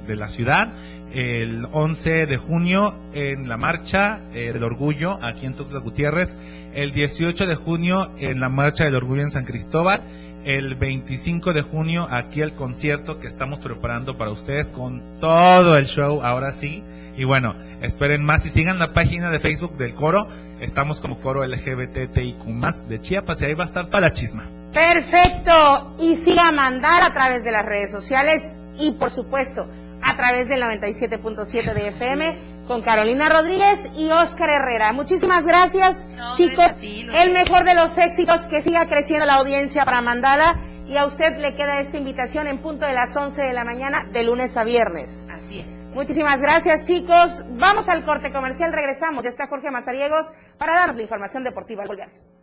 [0.07, 0.69] de la ciudad.
[1.13, 6.35] El 11 de junio en la marcha eh, del orgullo aquí en Tuxtla Gutiérrez.
[6.73, 10.01] El 18 de junio en la marcha del orgullo en San Cristóbal.
[10.45, 15.85] El 25 de junio aquí el concierto que estamos preparando para ustedes con todo el
[15.85, 16.81] show ahora sí.
[17.17, 20.27] Y bueno, esperen más y sigan la página de Facebook del coro.
[20.61, 24.43] Estamos como coro LGBTIQ de Chiapas y ahí va a estar toda la chisma.
[24.73, 25.95] Perfecto.
[25.99, 29.67] Y siga a mandar a través de las redes sociales y por supuesto
[30.03, 34.93] a través del 97.7 de FM con Carolina Rodríguez y Oscar Herrera.
[34.93, 36.75] Muchísimas gracias, chicos.
[36.81, 40.57] El mejor de los éxitos, que siga creciendo la audiencia para Mandala.
[40.87, 44.03] Y a usted le queda esta invitación en punto de las 11 de la mañana,
[44.11, 45.27] de lunes a viernes.
[45.31, 45.67] Así es.
[45.93, 47.43] Muchísimas gracias, chicos.
[47.51, 49.23] Vamos al corte comercial, regresamos.
[49.23, 52.40] Ya está Jorge Mazariegos para darnos la información deportiva al.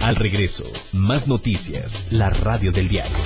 [0.00, 3.16] Al regreso, más noticias, la radio del diario.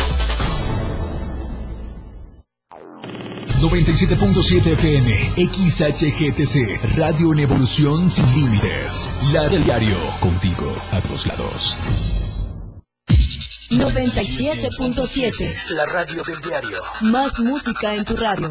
[3.61, 9.13] 97.7 FM, XHGTC, Radio en Evolución Sin Límites.
[9.33, 11.79] La del diario, contigo a todos lados.
[13.71, 15.55] 97.7.
[15.69, 16.83] La radio del diario.
[17.03, 18.51] Más música en tu radio.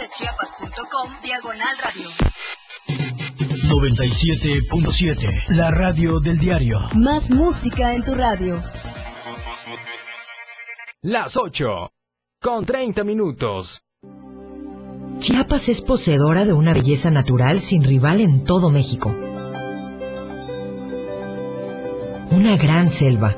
[0.11, 2.09] www.diariodechiapas.com Diagonal Radio.
[3.69, 5.55] 97.7.
[5.55, 6.77] La radio del diario.
[6.95, 8.61] Más música en tu radio.
[11.01, 11.93] Las 8.
[12.41, 13.83] Con 30 minutos.
[15.19, 19.15] Chiapas es poseedora de una belleza natural sin rival en todo México.
[22.31, 23.37] Una gran selva,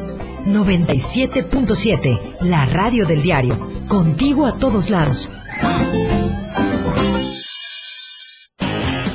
[0.45, 3.57] 97.7, la radio del diario.
[3.87, 5.29] Contigo a todos lados.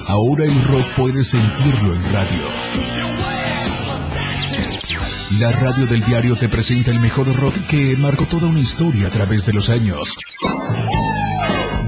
[0.09, 2.43] Ahora el rock puede sentirlo en radio.
[5.41, 9.11] La radio del diario te presenta el mejor rock que marcó toda una historia a
[9.11, 10.17] través de los años.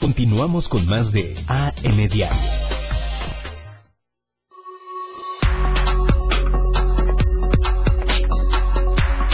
[0.00, 2.36] Continuamos con más de AM Diario.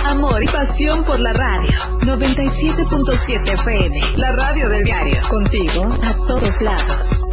[0.05, 4.01] Amor y pasión por la radio 97.7 FM.
[4.17, 5.23] La radio del diario.
[5.29, 7.27] Contigo a todos lados.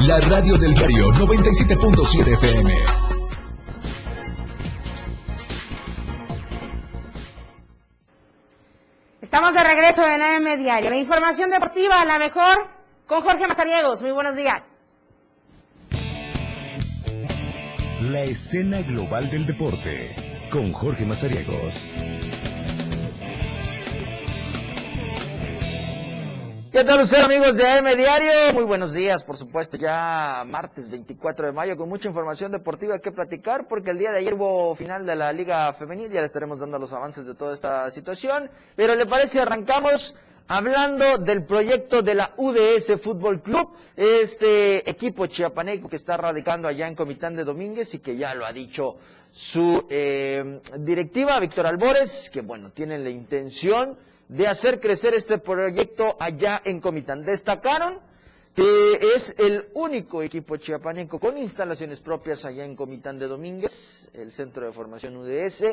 [0.00, 3.09] La radio del diario 97.7 FM.
[9.32, 10.90] Estamos de regreso en AM Diario.
[10.90, 12.66] La información deportiva, la mejor,
[13.06, 14.02] con Jorge Mazariegos.
[14.02, 14.80] Muy buenos días.
[18.02, 20.16] La escena global del deporte
[20.50, 21.92] con Jorge Mazariegos.
[26.70, 28.54] ¿Qué tal ustedes amigos de AM Diario?
[28.54, 33.10] Muy buenos días, por supuesto, ya martes 24 de mayo con mucha información deportiva que
[33.10, 36.60] platicar porque el día de ayer hubo final de la Liga Femenil, ya le estaremos
[36.60, 40.14] dando los avances de toda esta situación, pero le parece arrancamos
[40.46, 46.86] hablando del proyecto de la UDS Fútbol Club, este equipo chiapaneco que está radicando allá
[46.86, 48.96] en Comitán de Domínguez y que ya lo ha dicho
[49.32, 53.98] su eh, directiva, Víctor Albores, que bueno, tienen la intención
[54.30, 57.22] de hacer crecer este proyecto allá en Comitán.
[57.24, 57.98] Destacaron
[58.54, 64.30] que es el único equipo chiapaneco con instalaciones propias allá en Comitán de Domínguez, el
[64.30, 65.64] centro de formación UDS,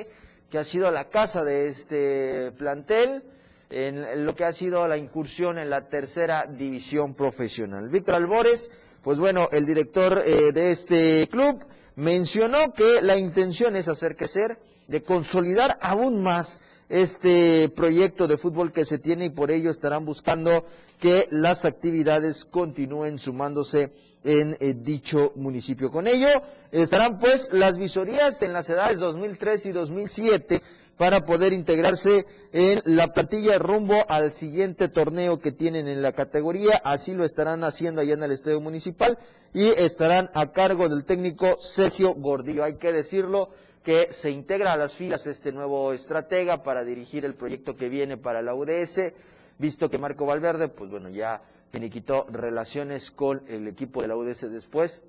[0.49, 3.23] que ha sido la casa de este plantel
[3.69, 7.89] en lo que ha sido la incursión en la tercera división profesional.
[7.89, 8.71] Víctor Albores,
[9.03, 11.63] pues bueno, el director eh, de este club
[11.95, 18.71] mencionó que la intención es hacer crecer, de consolidar aún más este proyecto de fútbol
[18.71, 20.65] que se tiene y por ello estarán buscando
[20.99, 23.91] que las actividades continúen sumándose
[24.23, 25.91] en eh, dicho municipio.
[25.91, 26.27] Con ello
[26.71, 30.61] estarán pues las visorías en las edades 2003 y 2007
[30.97, 36.81] para poder integrarse en la plantilla rumbo al siguiente torneo que tienen en la categoría.
[36.83, 39.17] Así lo estarán haciendo allá en el Estadio Municipal
[39.53, 42.63] y estarán a cargo del técnico Sergio Gordillo.
[42.63, 43.49] Hay que decirlo,
[43.87, 48.17] que se integra a las filas este nuevo estratega para dirigir el proyecto que viene
[48.17, 49.13] para la UDS,
[49.59, 54.51] visto que Marco Valverde, pues bueno, ya finiquitó relaciones con el equipo de la UDS
[54.51, 55.01] después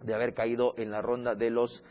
[0.00, 1.82] de haber caído en la ronda de los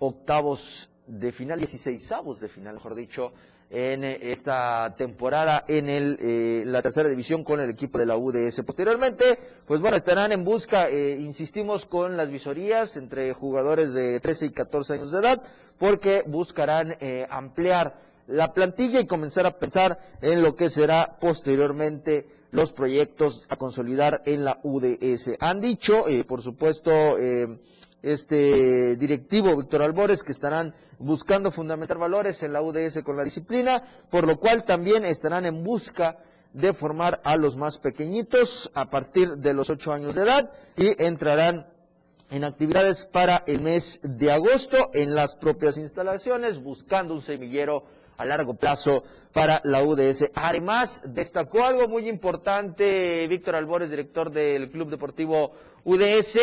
[0.00, 3.32] octavos de final, 16 de final, mejor dicho,
[3.74, 8.16] en eh, esta temporada en el, eh, la tercera división con el equipo de la
[8.16, 8.62] UDS.
[8.64, 14.46] Posteriormente, pues bueno, estarán en busca, eh, insistimos, con las visorías entre jugadores de 13
[14.46, 15.42] y 14 años de edad,
[15.78, 16.96] porque buscarán
[17.30, 23.56] ampliar la plantilla y comenzar a pensar en lo que será posteriormente los proyectos a
[23.56, 25.32] consolidar en la UDS.
[25.40, 27.16] Han dicho, por supuesto,
[28.04, 33.82] este directivo Víctor Albores que estarán buscando fundamentar valores en la UDS con la disciplina,
[34.10, 36.18] por lo cual también estarán en busca
[36.52, 41.02] de formar a los más pequeñitos a partir de los ocho años de edad y
[41.02, 41.66] entrarán
[42.30, 47.84] en actividades para el mes de agosto en las propias instalaciones, buscando un semillero
[48.16, 49.02] a largo plazo
[49.32, 50.30] para la UDS.
[50.34, 55.52] Además, destacó algo muy importante Víctor Albores, director del Club Deportivo
[55.84, 56.38] UDS,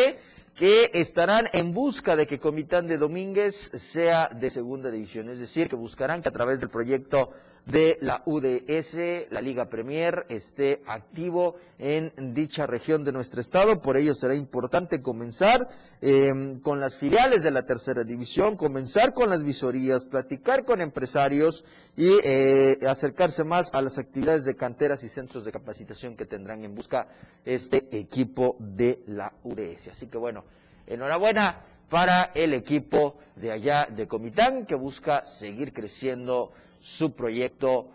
[0.54, 5.68] que estarán en busca de que Comitán de Domínguez sea de segunda división, es decir,
[5.68, 7.32] que buscarán que a través del proyecto
[7.66, 13.80] de la UDS, la Liga Premier, esté activo en dicha región de nuestro estado.
[13.80, 15.68] Por ello será importante comenzar
[16.00, 21.64] em, con las filiales de la tercera división, comenzar con las visorías, platicar con empresarios
[21.96, 26.64] y eh, acercarse más a las actividades de canteras y centros de capacitación que tendrán
[26.64, 27.06] en busca
[27.44, 29.88] este equipo de la UDS.
[29.88, 30.44] Así que bueno,
[30.86, 36.50] enhorabuena para el equipo de allá de Comitán que busca seguir creciendo
[36.82, 37.88] su proyecto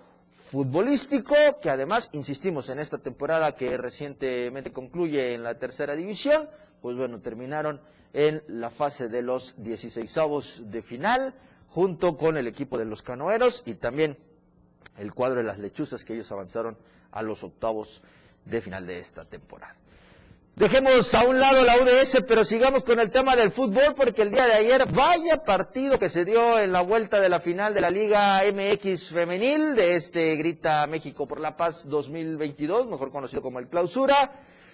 [0.49, 6.49] futbolístico, que además, insistimos, en esta temporada que recientemente concluye en la tercera división,
[6.81, 7.81] pues bueno, terminaron
[8.13, 11.35] en la fase de los 16 de final,
[11.69, 14.17] junto con el equipo de los canoeros y también
[14.97, 16.77] el cuadro de las lechuzas que ellos avanzaron
[17.11, 18.01] a los octavos
[18.45, 19.75] de final de esta temporada.
[20.57, 24.31] Dejemos a un lado la UDS, pero sigamos con el tema del fútbol, porque el
[24.31, 27.81] día de ayer, vaya partido que se dio en la vuelta de la final de
[27.81, 33.59] la Liga MX Femenil, de este Grita México por la Paz 2022, mejor conocido como
[33.59, 34.31] el Clausura,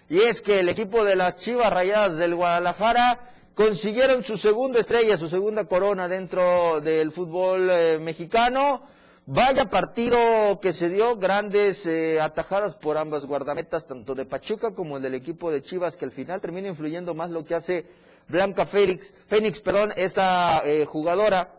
[0.07, 3.19] y es que el equipo de las Chivas Rayadas del Guadalajara
[3.53, 8.83] consiguieron su segunda estrella, su segunda corona dentro del fútbol eh, mexicano,
[9.25, 14.99] Vaya partido que se dio, grandes eh, atajadas por ambas guardametas, tanto de Pachuca como
[14.99, 17.85] del equipo de Chivas, que al final termina influyendo más lo que hace
[18.27, 21.53] Blanca Félix, Fénix, perdón, esta eh, jugadora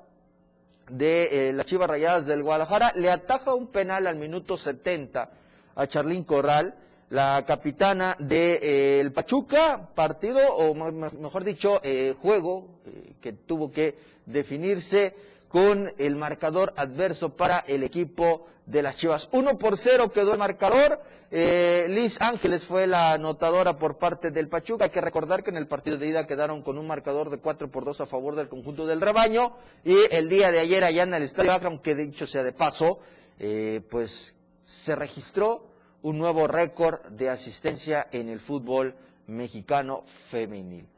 [0.90, 5.30] de eh, las Chivas Rayadas del Guadalajara, le ataja un penal al minuto 70
[5.74, 6.74] a Charlín Corral,
[7.08, 11.80] la capitana de el Pachuca, partido, o mejor dicho,
[12.20, 12.80] juego
[13.22, 13.96] que tuvo que
[14.26, 15.14] definirse
[15.54, 19.28] con el marcador adverso para el equipo de las Chivas.
[19.30, 21.00] 1 por 0 quedó el marcador.
[21.30, 24.86] Eh, Liz Ángeles fue la anotadora por parte del Pachuca.
[24.86, 27.70] Hay que recordar que en el partido de ida quedaron con un marcador de 4
[27.70, 29.54] por 2 a favor del conjunto del rebaño.
[29.84, 32.98] Y el día de ayer allá en el Estadio aunque dicho sea de paso,
[33.38, 34.34] eh, pues
[34.64, 35.68] se registró
[36.02, 38.96] un nuevo récord de asistencia en el fútbol
[39.28, 40.88] mexicano femenil.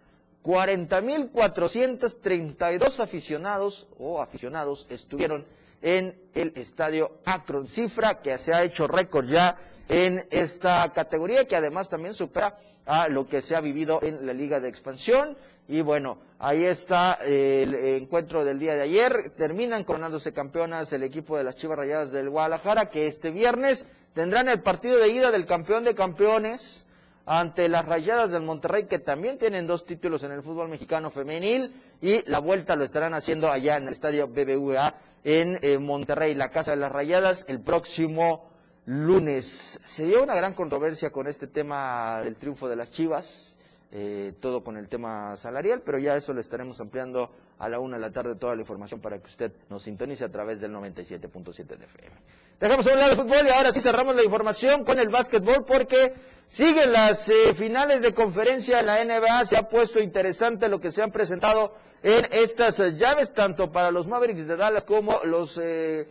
[0.47, 5.44] 40.432 aficionados o aficionados estuvieron
[5.82, 11.57] en el estadio Akron, cifra que se ha hecho récord ya en esta categoría, que
[11.57, 15.36] además también supera a lo que se ha vivido en la Liga de Expansión.
[15.66, 19.32] Y bueno, ahí está el encuentro del día de ayer.
[19.36, 23.84] Terminan coronándose campeonas el equipo de las Chivas Rayadas del Guadalajara, que este viernes
[24.14, 26.86] tendrán el partido de ida del campeón de campeones
[27.27, 31.74] ante las Rayadas del Monterrey, que también tienen dos títulos en el fútbol mexicano femenil,
[32.01, 36.51] y la vuelta lo estarán haciendo allá en el estadio BBVA en eh, Monterrey, la
[36.51, 38.49] Casa de las Rayadas, el próximo
[38.87, 39.81] lunes.
[39.85, 43.57] Se dio una gran controversia con este tema del triunfo de las Chivas,
[43.91, 47.96] eh, todo con el tema salarial, pero ya eso lo estaremos ampliando a la una
[47.96, 51.76] de la tarde toda la información para que usted nos sintonice a través del 97.7
[51.76, 52.16] de FM.
[52.61, 56.14] Dejamos lado el fútbol y ahora sí cerramos la información con el básquetbol porque
[56.46, 59.44] siguen las eh, finales de conferencia en la NBA.
[59.44, 63.90] Se ha puesto interesante lo que se han presentado en estas eh, llaves, tanto para
[63.90, 66.09] los Mavericks de Dallas como los eh,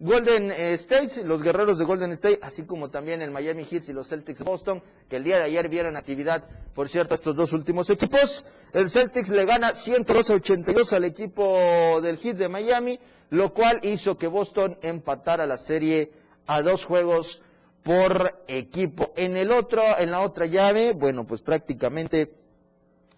[0.00, 4.08] Golden State, los guerreros de Golden State, así como también el Miami Heat y los
[4.08, 6.44] Celtics de Boston, que el día de ayer vieron actividad,
[6.74, 8.46] por cierto, estos dos últimos equipos.
[8.72, 12.98] El Celtics le gana 102 a 82 al equipo del Heat de Miami
[13.30, 16.12] lo cual hizo que Boston empatara la serie
[16.46, 17.42] a dos juegos
[17.82, 19.12] por equipo.
[19.16, 22.34] En el otro, en la otra llave, bueno, pues prácticamente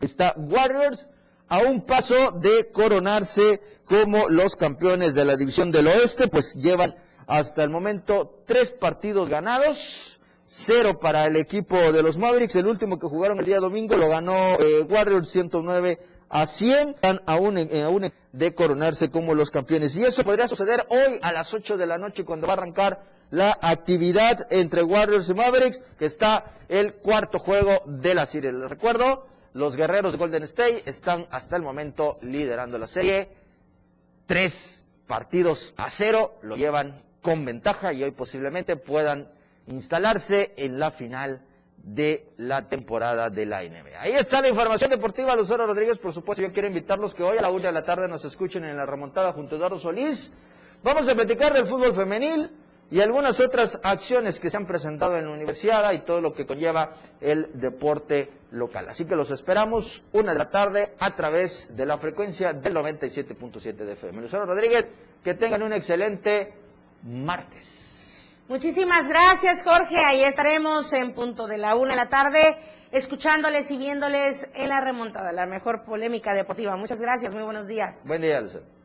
[0.00, 1.08] está Warriors
[1.52, 6.94] a un paso de coronarse como los campeones de la división del oeste, pues llevan
[7.26, 12.98] hasta el momento tres partidos ganados, cero para el equipo de los Mavericks, el último
[12.98, 15.98] que jugaron el día domingo lo ganó eh, Warriors 109
[16.30, 19.98] a 100 están en, aún de coronarse como los campeones.
[19.98, 23.04] Y eso podría suceder hoy a las 8 de la noche cuando va a arrancar
[23.30, 28.52] la actividad entre Warriors y Mavericks, que está el cuarto juego de la serie.
[28.52, 33.28] Les recuerdo, los guerreros de Golden State están hasta el momento liderando la serie.
[34.26, 39.28] Tres partidos a cero lo llevan con ventaja y hoy posiblemente puedan
[39.66, 41.42] instalarse en la final
[41.76, 44.00] de la temporada de la NBA.
[44.00, 47.42] Ahí está la información deportiva, Lucero Rodríguez, por supuesto, yo quiero invitarlos que hoy a
[47.42, 50.32] la una de la tarde nos escuchen en la remontada junto a Eduardo Solís.
[50.82, 52.50] Vamos a platicar del fútbol femenil
[52.90, 56.46] y algunas otras acciones que se han presentado en la universidad y todo lo que
[56.46, 58.88] conlleva el deporte local.
[58.88, 63.74] Así que los esperamos una de la tarde a través de la frecuencia del 97.7
[63.74, 64.20] de FM.
[64.20, 64.88] Lucero Rodríguez,
[65.24, 66.52] que tengan un excelente
[67.04, 67.92] martes.
[68.48, 69.96] Muchísimas gracias, Jorge.
[69.96, 72.58] Ahí estaremos en punto de la una de la tarde,
[72.90, 76.76] escuchándoles y viéndoles en la remontada, la mejor polémica deportiva.
[76.76, 78.02] Muchas gracias, muy buenos días.
[78.04, 78.81] Buen día, Lucero.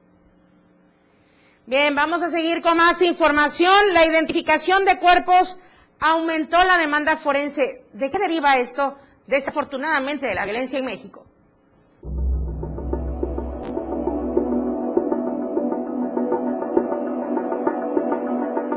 [1.68, 3.93] Bien, vamos a seguir con más información.
[3.93, 5.57] La identificación de cuerpos
[5.99, 7.84] aumentó la demanda forense.
[7.91, 8.97] ¿De qué deriva esto?
[9.26, 11.26] Desafortunadamente de la violencia en México.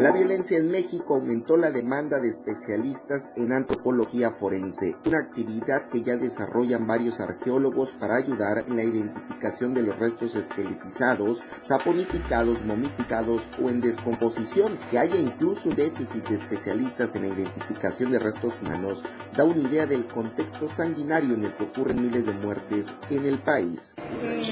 [0.01, 6.01] La violencia en México aumentó la demanda de especialistas en antropología forense, una actividad que
[6.01, 13.43] ya desarrollan varios arqueólogos para ayudar en la identificación de los restos esqueletizados, saponificados, momificados
[13.63, 14.79] o en descomposición.
[14.91, 19.03] Que haya incluso déficit de especialistas en la identificación de restos humanos
[19.37, 23.39] da una idea del contexto sanguinario en el que ocurren miles de muertes en el
[23.41, 23.95] país.
[23.99, 24.43] Eh,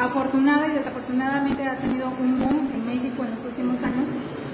[0.00, 4.06] afortunada y desafortunadamente ha tenido un boom en México en los últimos años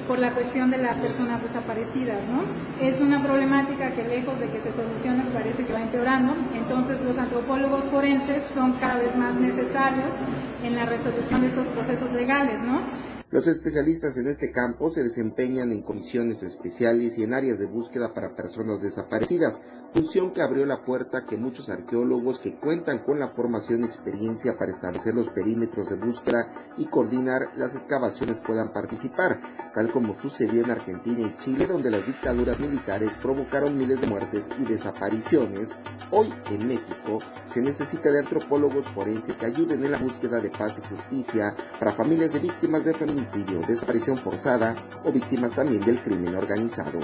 [0.06, 2.42] por la cuestión de las personas desaparecidas, ¿no?
[2.80, 7.16] Es una problemática que lejos de que se solucione parece que va empeorando, entonces los
[7.16, 10.10] antropólogos forenses son cada vez más necesarios
[10.62, 12.80] en la resolución de estos procesos legales, ¿no?
[13.32, 18.12] Los especialistas en este campo se desempeñan en comisiones especiales y en áreas de búsqueda
[18.12, 19.62] para personas desaparecidas,
[19.94, 24.58] función que abrió la puerta que muchos arqueólogos que cuentan con la formación y experiencia
[24.58, 29.40] para establecer los perímetros de búsqueda y coordinar las excavaciones puedan participar,
[29.72, 34.50] tal como sucedió en Argentina y Chile, donde las dictaduras militares provocaron miles de muertes
[34.58, 35.74] y desapariciones.
[36.10, 40.78] Hoy en México se necesita de antropólogos forenses que ayuden en la búsqueda de paz
[40.78, 43.21] y justicia para familias de víctimas de feminicidio
[43.66, 46.98] desaparición forzada o víctimas también del crimen organizado.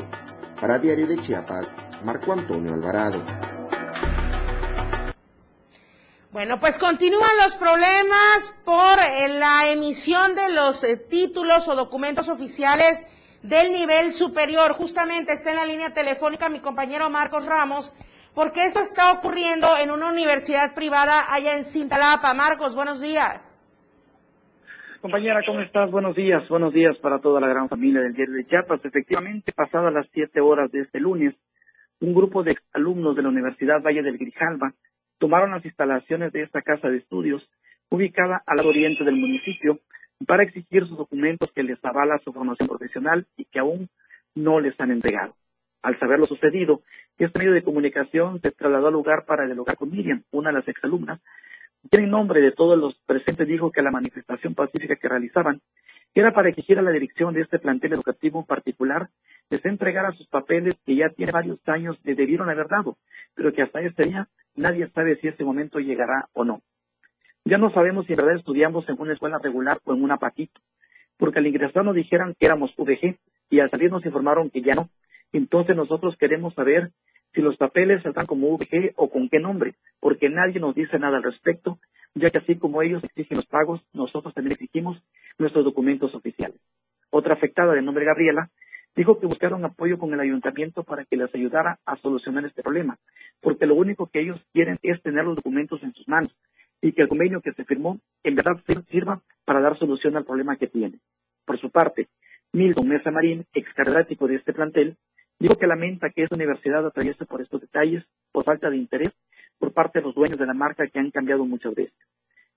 [0.61, 3.23] Para Diario de Chiapas, Marco Antonio Alvarado.
[6.33, 12.29] Bueno, pues continúan los problemas por eh, la emisión de los eh, títulos o documentos
[12.29, 13.05] oficiales
[13.43, 14.73] del nivel superior.
[14.73, 17.93] Justamente está en la línea telefónica mi compañero Marcos Ramos,
[18.35, 22.35] porque esto está ocurriendo en una universidad privada allá en Cintalapa.
[22.35, 23.58] Marcos, buenos días.
[25.01, 25.93] Compañera, ¿cómo estás?
[25.93, 28.85] Buenos días, buenos días para toda la gran familia del diario de Chiapas.
[28.85, 31.37] Efectivamente, pasadas las siete horas de este lunes,
[32.01, 34.75] un grupo de alumnos de la Universidad Valle del Grijalva
[35.19, 37.49] tomaron las instalaciones de esta casa de estudios,
[37.91, 39.79] ubicada al oriente del municipio,
[40.27, 43.89] para exigir sus documentos que les avala su formación profesional y que aún
[44.35, 45.37] no les han entregado.
[45.81, 46.83] Al saber lo sucedido,
[47.19, 50.67] este medio de comunicación se trasladó al lugar para dialogar con Miriam, una de las
[50.67, 51.21] exalumnas,
[51.93, 55.61] en nombre de todos los presentes dijo que la manifestación pacífica que realizaban
[56.15, 59.09] era para exigir a la dirección de este plantel educativo en particular
[59.51, 62.97] les entregara sus papeles que ya tiene varios años le debieron haber dado,
[63.35, 66.61] pero que hasta este día nadie sabe si ese momento llegará o no.
[67.45, 70.61] Ya no sabemos si en verdad estudiamos en una escuela regular o en una patito,
[71.17, 73.17] porque al ingresar nos dijeron que éramos UDG
[73.49, 74.91] y al salir nos informaron que ya no.
[75.33, 76.91] Entonces nosotros queremos saber
[77.35, 81.19] si los papeles están como VG o con qué nombre, porque nadie nos dice nada
[81.19, 81.79] al respecto,
[82.15, 85.03] ya que así como ellos exigen los pagos, nosotros también exigimos
[85.39, 86.59] nuestros documentos oficiales.
[87.11, 88.51] Otra afectada de nombre Gabriela
[88.97, 92.99] dijo que buscaron apoyo con el ayuntamiento para que les ayudara a solucionar este problema,
[93.41, 96.35] porque lo único que ellos quieren es tener los documentos en sus manos
[96.81, 98.61] y que el convenio que se firmó en verdad
[98.91, 101.01] sirva para dar solución al problema que tienen.
[101.45, 102.09] Por su parte,
[102.53, 104.97] Milton Mesa Marín, ex catedrático de este plantel,
[105.39, 109.13] Digo que lamenta que esta universidad atraviese por estos detalles, por falta de interés
[109.59, 111.95] por parte de los dueños de la marca que han cambiado muchas veces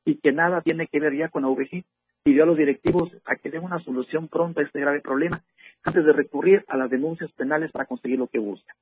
[0.06, 1.84] y que nada tiene que ver ya con la VG.
[2.24, 5.42] Pidió a los directivos a que den una solución pronta a este grave problema
[5.84, 8.76] antes de recurrir a las denuncias penales para conseguir lo que busca.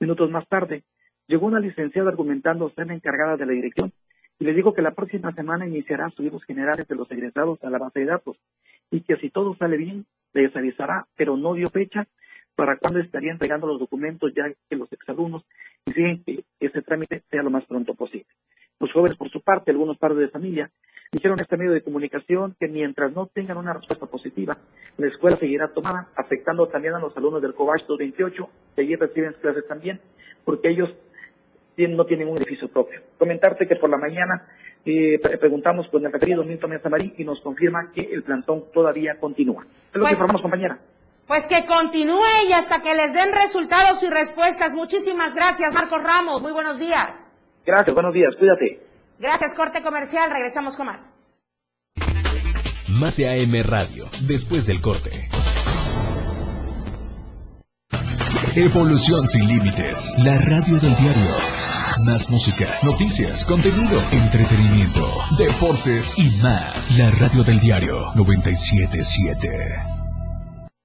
[0.00, 0.82] Minutos más tarde,
[1.28, 3.92] llegó una licenciada argumentando ser la encargada de la dirección
[4.40, 7.78] y le dijo que la próxima semana iniciará subidos generales de los egresados a la
[7.78, 8.36] base de datos
[8.90, 12.08] y que si todo sale bien, les avisará, pero no dio fecha
[12.54, 15.44] para cuándo estaría entregando los documentos ya que los exalumnos
[15.86, 18.26] exigen que ese trámite sea lo más pronto posible.
[18.78, 20.70] Los jóvenes, por su parte, algunos padres de familia,
[21.12, 24.58] dijeron a este medio de comunicación que mientras no tengan una respuesta positiva,
[24.96, 29.34] la escuela seguirá tomada, afectando también a los alumnos del COVAX 228, que allí reciben
[29.40, 30.00] clases también,
[30.44, 30.90] porque ellos
[31.76, 33.00] no tienen un edificio propio.
[33.18, 34.46] Comentarte que por la mañana
[34.84, 39.64] eh, preguntamos con el referido Milton Marín y nos confirma que el plantón todavía continúa.
[39.64, 40.78] Es lo que pues, informamos, compañera.
[41.32, 44.74] Pues que continúe y hasta que les den resultados y respuestas.
[44.74, 46.42] Muchísimas gracias, Marcos Ramos.
[46.42, 47.34] Muy buenos días.
[47.64, 48.34] Gracias, buenos días.
[48.38, 48.86] Cuídate.
[49.18, 50.30] Gracias, corte comercial.
[50.30, 51.14] Regresamos con más.
[53.00, 55.30] Más de AM Radio, después del corte.
[58.54, 61.34] Evolución sin límites, la radio del diario.
[62.04, 65.08] Más música, noticias, contenido, entretenimiento,
[65.38, 66.98] deportes y más.
[66.98, 70.01] La radio del diario 977.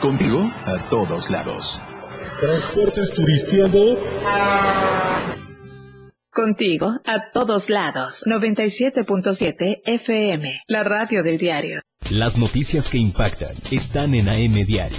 [0.00, 1.80] Contigo a todos lados.
[2.40, 3.98] Transportes turisteando.
[6.30, 8.24] Contigo a todos lados.
[8.26, 11.80] 97.7 FM, la radio del diario.
[12.10, 14.98] Las noticias que impactan están en AM Diario.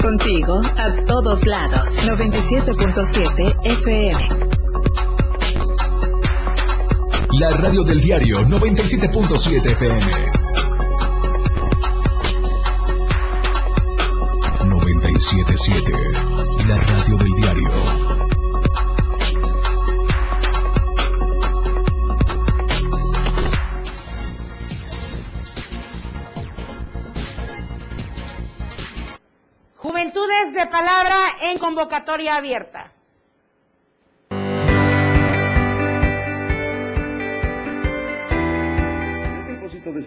[0.00, 1.98] Contigo a todos lados.
[2.06, 4.55] 97.7 FM.
[7.38, 10.06] La radio del diario 97.7 FM.
[14.64, 15.92] 977.
[16.66, 17.70] La radio del diario.
[29.74, 32.85] Juventudes de palabra en convocatoria abierta.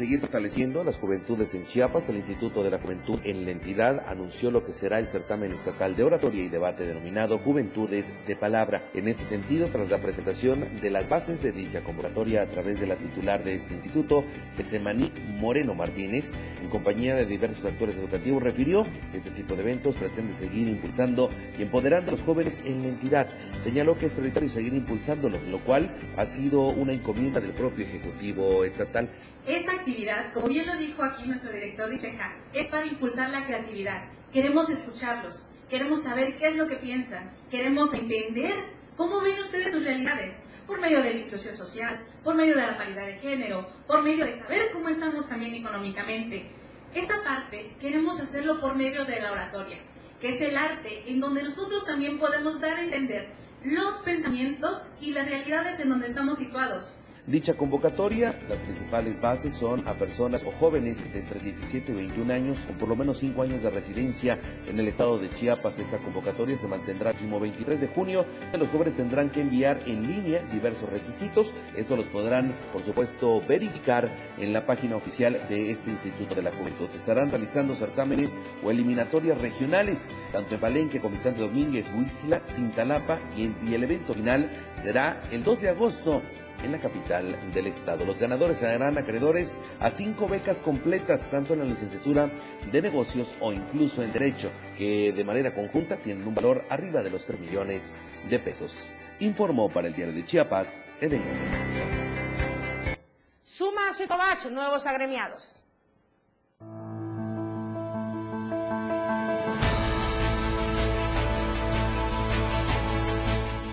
[0.10, 4.50] Seguir fortaleciendo las juventudes en Chiapas, el Instituto de la Juventud en la entidad anunció
[4.50, 8.90] lo que será el certamen estatal de oratoria y debate denominado Juventudes de Palabra.
[8.96, 12.88] En ese sentido, tras la presentación de las bases de dicha convocatoria a través de
[12.88, 14.24] la titular de este instituto,
[14.66, 19.96] Semaní Moreno Martínez, en compañía de diversos actores educativos, refirió que este tipo de eventos
[19.96, 23.28] pretende seguir impulsando y empoderando a los jóvenes en la entidad.
[23.64, 28.66] Señaló que es prioritario seguir impulsándolos, lo cual ha sido una encomienda del propio Ejecutivo
[28.66, 29.08] Estatal.
[29.50, 34.04] Esta actividad, como bien lo dijo aquí nuestro director Dicheja, es para impulsar la creatividad.
[34.32, 38.54] Queremos escucharlos, queremos saber qué es lo que piensan, queremos entender
[38.96, 42.78] cómo ven ustedes sus realidades, por medio de la inclusión social, por medio de la
[42.78, 46.52] paridad de género, por medio de saber cómo estamos también económicamente.
[46.94, 49.80] Esta parte queremos hacerlo por medio de la oratoria,
[50.20, 53.34] que es el arte en donde nosotros también podemos dar a entender
[53.64, 56.98] los pensamientos y las realidades en donde estamos situados.
[57.30, 62.34] Dicha convocatoria, las principales bases son a personas o jóvenes de entre 17 y 21
[62.34, 65.78] años con por lo menos 5 años de residencia en el estado de Chiapas.
[65.78, 68.26] Esta convocatoria se mantendrá el próximo 23 de junio.
[68.58, 71.54] Los jóvenes tendrán que enviar en línea diversos requisitos.
[71.78, 74.10] Esto los podrán, por supuesto, verificar
[74.40, 76.90] en la página oficial de este Instituto de la Juventud.
[76.90, 83.20] Se estarán realizando certámenes o eliminatorias regionales, tanto en Palenque, Comitán de Domínguez, Huixla, Cintalapa
[83.38, 84.50] y el evento final
[84.82, 86.24] será el 2 de agosto
[86.64, 88.06] en la capital del estado.
[88.06, 92.30] Los ganadores serán acreedores a cinco becas completas, tanto en la licenciatura
[92.72, 97.10] de negocios o incluso en derecho, que de manera conjunta tienen un valor arriba de
[97.10, 98.00] los 3 millones
[98.30, 98.94] de pesos.
[99.20, 103.00] Informó para el diario de Chiapas, Eden Gómez.
[103.42, 105.66] Suma a Suitobach, nuevos agremiados.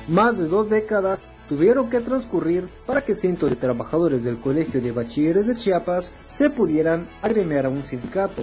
[0.09, 4.93] Más de dos décadas tuvieron que transcurrir para que cientos de trabajadores del Colegio de
[4.93, 8.43] Bachilleres de Chiapas se pudieran agremiar a un sindicato,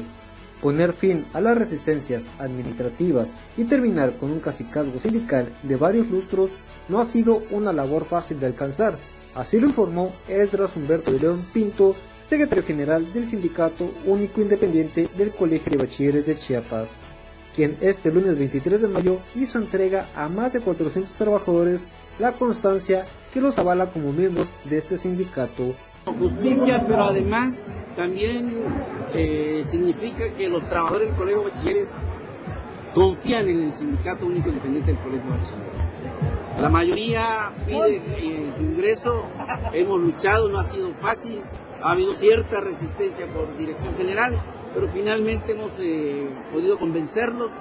[0.62, 6.52] poner fin a las resistencias administrativas y terminar con un casicazgo sindical de varios lustros
[6.88, 8.98] no ha sido una labor fácil de alcanzar.
[9.36, 15.32] Así lo informó Esdras Humberto de León Pinto, secretario general del Sindicato Único Independiente del
[15.32, 16.96] Colegio de Bachilleres de Chiapas,
[17.56, 21.82] quien este lunes 23 de mayo hizo entrega a más de 400 trabajadores
[22.20, 28.58] la constancia que los avala como miembros de este sindicato Justicia, pero además también
[29.14, 31.90] eh, significa que los trabajadores del Colegio de Bachilleres
[32.94, 36.62] confían en el Sindicato Único Independiente del Colegio de.
[36.62, 38.02] La mayoría pide
[38.56, 39.24] su ingreso,
[39.72, 41.42] hemos luchado, no ha sido fácil,
[41.82, 44.40] ha habido cierta resistencia por dirección general,
[44.74, 47.52] pero finalmente hemos eh, podido convencerlos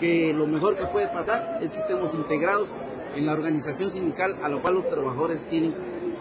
[0.00, 2.68] que lo mejor que puede pasar es que estemos integrados
[3.16, 5.74] en la organización sindical a la cual los trabajadores tienen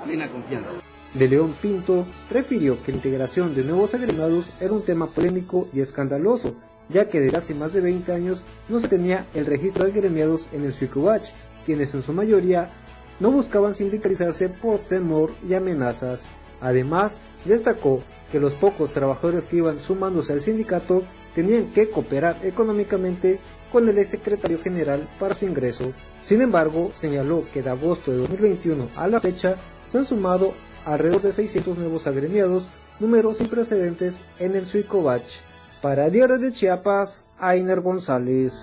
[0.05, 0.81] plena confianza.
[1.13, 5.81] De León Pinto refirió que la integración de nuevos agremiados era un tema polémico y
[5.81, 6.55] escandaloso,
[6.89, 10.47] ya que desde hace más de 20 años no se tenía el registro de agremiados
[10.53, 11.25] en el Suicubach,
[11.65, 12.71] quienes en su mayoría
[13.19, 16.23] no buscaban sindicalizarse por temor y amenazas.
[16.61, 21.03] Además, destacó que los pocos trabajadores que iban sumándose al sindicato
[21.35, 23.39] tenían que cooperar económicamente
[23.71, 25.93] con el secretario general para su ingreso.
[26.21, 29.57] Sin embargo, señaló que de agosto de 2021 a la fecha
[29.87, 30.53] se han sumado
[30.85, 32.67] alrededor de 600 nuevos agremiados,
[32.99, 35.41] números sin precedentes en el Suicobach.
[35.81, 38.53] Para Diario de Chiapas, Ainer González.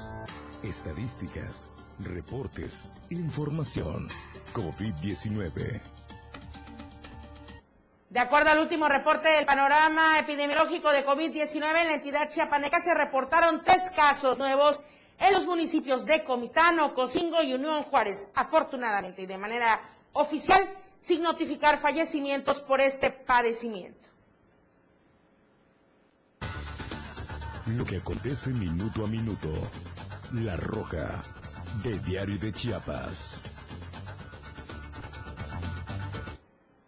[0.62, 1.66] Estadísticas,
[1.98, 4.08] reportes, información.
[4.54, 5.80] COVID-19.
[8.10, 12.94] De acuerdo al último reporte del panorama epidemiológico de COVID-19 en la entidad chiapaneca se
[12.94, 14.80] reportaron tres casos nuevos
[15.18, 18.28] en los municipios de Comitán, Ocosingo y Unión Juárez.
[18.34, 19.80] Afortunadamente y de manera
[20.12, 20.62] oficial,
[20.98, 24.08] sin notificar fallecimientos por este padecimiento.
[27.66, 29.48] Lo que acontece minuto a minuto.
[30.32, 31.22] La Roja,
[31.82, 33.36] de Diario de Chiapas.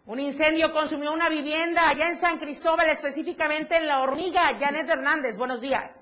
[0.05, 4.41] Un incendio consumió una vivienda allá en San Cristóbal, específicamente en La Hormiga.
[4.59, 6.00] Janet Hernández, buenos días.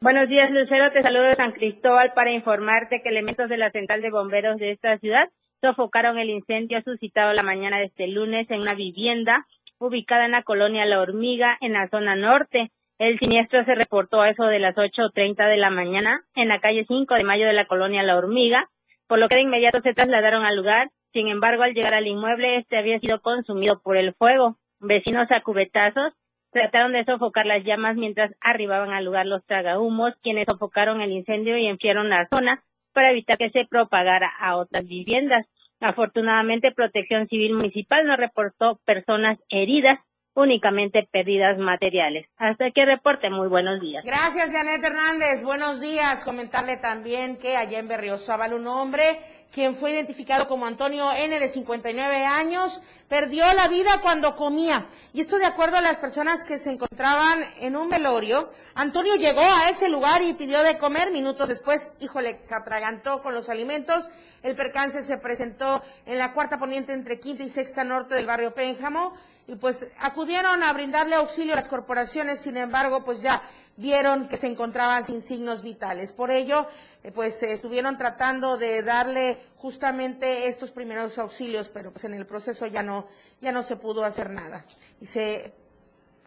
[0.00, 0.92] Buenos días, Lucero.
[0.92, 4.70] Te saludo de San Cristóbal para informarte que elementos de la central de bomberos de
[4.70, 5.28] esta ciudad
[5.60, 9.44] sofocaron el incendio suscitado la mañana de este lunes en una vivienda
[9.80, 12.70] ubicada en la colonia La Hormiga, en la zona norte.
[13.00, 16.84] El siniestro se reportó a eso de las 8.30 de la mañana en la calle
[16.86, 18.68] 5 de mayo de la colonia La Hormiga,
[19.08, 20.90] por lo que de inmediato se trasladaron al lugar.
[21.12, 24.58] Sin embargo, al llegar al inmueble, este había sido consumido por el fuego.
[24.78, 26.12] Vecinos a cubetazos
[26.50, 31.56] trataron de sofocar las llamas mientras arribaban al lugar los tragahumos, quienes sofocaron el incendio
[31.56, 35.46] y enfriaron la zona para evitar que se propagara a otras viviendas.
[35.80, 40.00] Afortunadamente, Protección Civil Municipal no reportó personas heridas,
[40.38, 42.26] únicamente pérdidas materiales.
[42.38, 44.04] Hasta aquí reporte, muy buenos días.
[44.04, 45.42] Gracias, Janet Hernández.
[45.42, 46.24] Buenos días.
[46.24, 49.18] Comentarle también que allá en Berriozábal un hombre,
[49.50, 51.40] quien fue identificado como Antonio N.
[51.40, 54.86] de 59 años, perdió la vida cuando comía.
[55.12, 58.52] Y esto de acuerdo a las personas que se encontraban en un velorio.
[58.76, 61.10] Antonio llegó a ese lugar y pidió de comer.
[61.10, 64.08] Minutos después, híjole, se atragantó con los alimentos.
[64.44, 68.54] El percance se presentó en la cuarta poniente entre quinta y sexta norte del barrio
[68.54, 69.14] Pénjamo
[69.48, 73.40] y pues acudieron a brindarle auxilio a las corporaciones, sin embargo, pues ya
[73.78, 76.12] vieron que se encontraban sin signos vitales.
[76.12, 76.66] Por ello,
[77.02, 82.66] eh, pues estuvieron tratando de darle justamente estos primeros auxilios, pero pues en el proceso
[82.66, 83.06] ya no,
[83.40, 84.66] ya no se pudo hacer nada
[85.00, 85.54] y se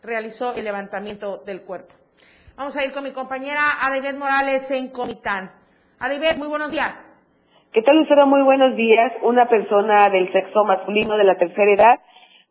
[0.01, 1.93] realizó el levantamiento del cuerpo.
[2.57, 5.51] Vamos a ir con mi compañera Adebet Morales en Comitán.
[5.99, 7.29] Adebet, muy buenos días.
[7.71, 8.25] ¿Qué tal, Lucero?
[8.25, 9.13] Muy buenos días.
[9.21, 11.99] Una persona del sexo masculino de la tercera edad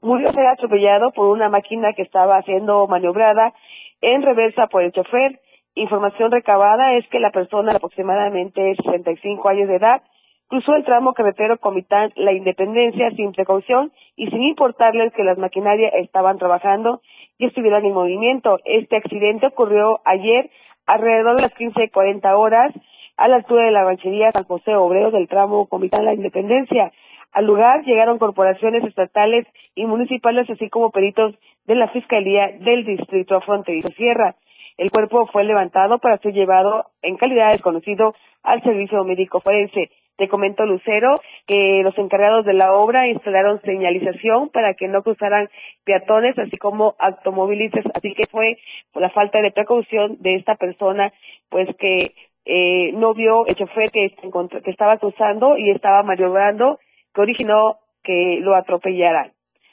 [0.01, 3.53] murió ser atropellado por una máquina que estaba siendo maniobrada
[4.01, 5.40] en reversa por el chofer.
[5.74, 10.03] Información recabada es que la persona de aproximadamente 65 años de edad
[10.48, 15.92] cruzó el tramo carretero Comitán La Independencia sin precaución y sin importarles que las maquinarias
[15.94, 17.03] estaban trabajando
[17.38, 18.59] y estuvieran en movimiento.
[18.64, 20.51] Este accidente ocurrió ayer
[20.86, 22.74] alrededor de las 15.40 horas
[23.16, 26.90] a la altura de la ranchería San José Obrero del tramo Comitán La Independencia.
[27.32, 31.34] Al lugar llegaron corporaciones estatales y municipales, así como peritos
[31.66, 34.34] de la Fiscalía del Distrito Fronterizo Sierra.
[34.76, 39.90] El cuerpo fue levantado para ser llevado en calidad de desconocido al servicio médico forense.
[40.16, 41.14] Te comento, Lucero,
[41.46, 45.48] que los encargados de la obra instalaron señalización para que no cruzaran
[45.84, 47.86] peatones, así como automovilistas.
[47.94, 48.58] Así que fue
[48.92, 51.12] por la falta de precaución de esta persona,
[51.48, 52.12] pues que
[52.44, 56.78] eh, no vio el chofer que, que estaba cruzando y estaba maniobrando
[57.14, 59.32] que originó que lo atropellaran.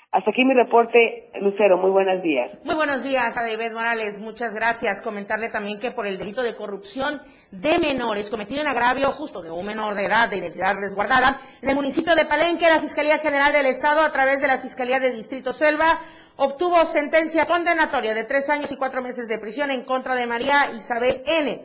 [0.09, 1.77] Hasta aquí mi reporte, Lucero.
[1.77, 2.57] Muy buenos días.
[2.63, 4.19] Muy buenos días, David Morales.
[4.21, 5.01] Muchas gracias.
[5.01, 7.21] Comentarle también que por el delito de corrupción
[7.51, 11.69] de menores cometido en agravio justo de un menor de edad de identidad resguardada en
[11.69, 15.11] el municipio de Palenque, la Fiscalía General del Estado, a través de la Fiscalía de
[15.11, 15.99] Distrito Selva,
[16.37, 20.71] obtuvo sentencia condenatoria de tres años y cuatro meses de prisión en contra de María
[20.73, 21.61] Isabel N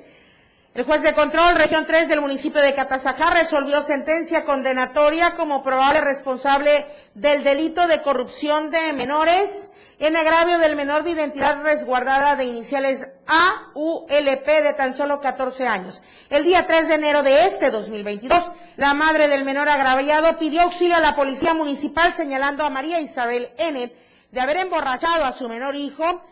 [0.75, 6.01] El juez de control, región 3 del municipio de Catazajá, resolvió sentencia condenatoria como probable
[6.01, 9.69] responsable del delito de corrupción de menores
[9.99, 16.03] en agravio del menor de identidad resguardada de iniciales AULP de tan solo 14 años.
[16.31, 20.97] El día 3 de enero de este 2022, la madre del menor agraviado pidió auxilio
[20.97, 23.93] a la policía municipal señalando a María Isabel N.
[24.31, 26.23] de haber emborrachado a su menor hijo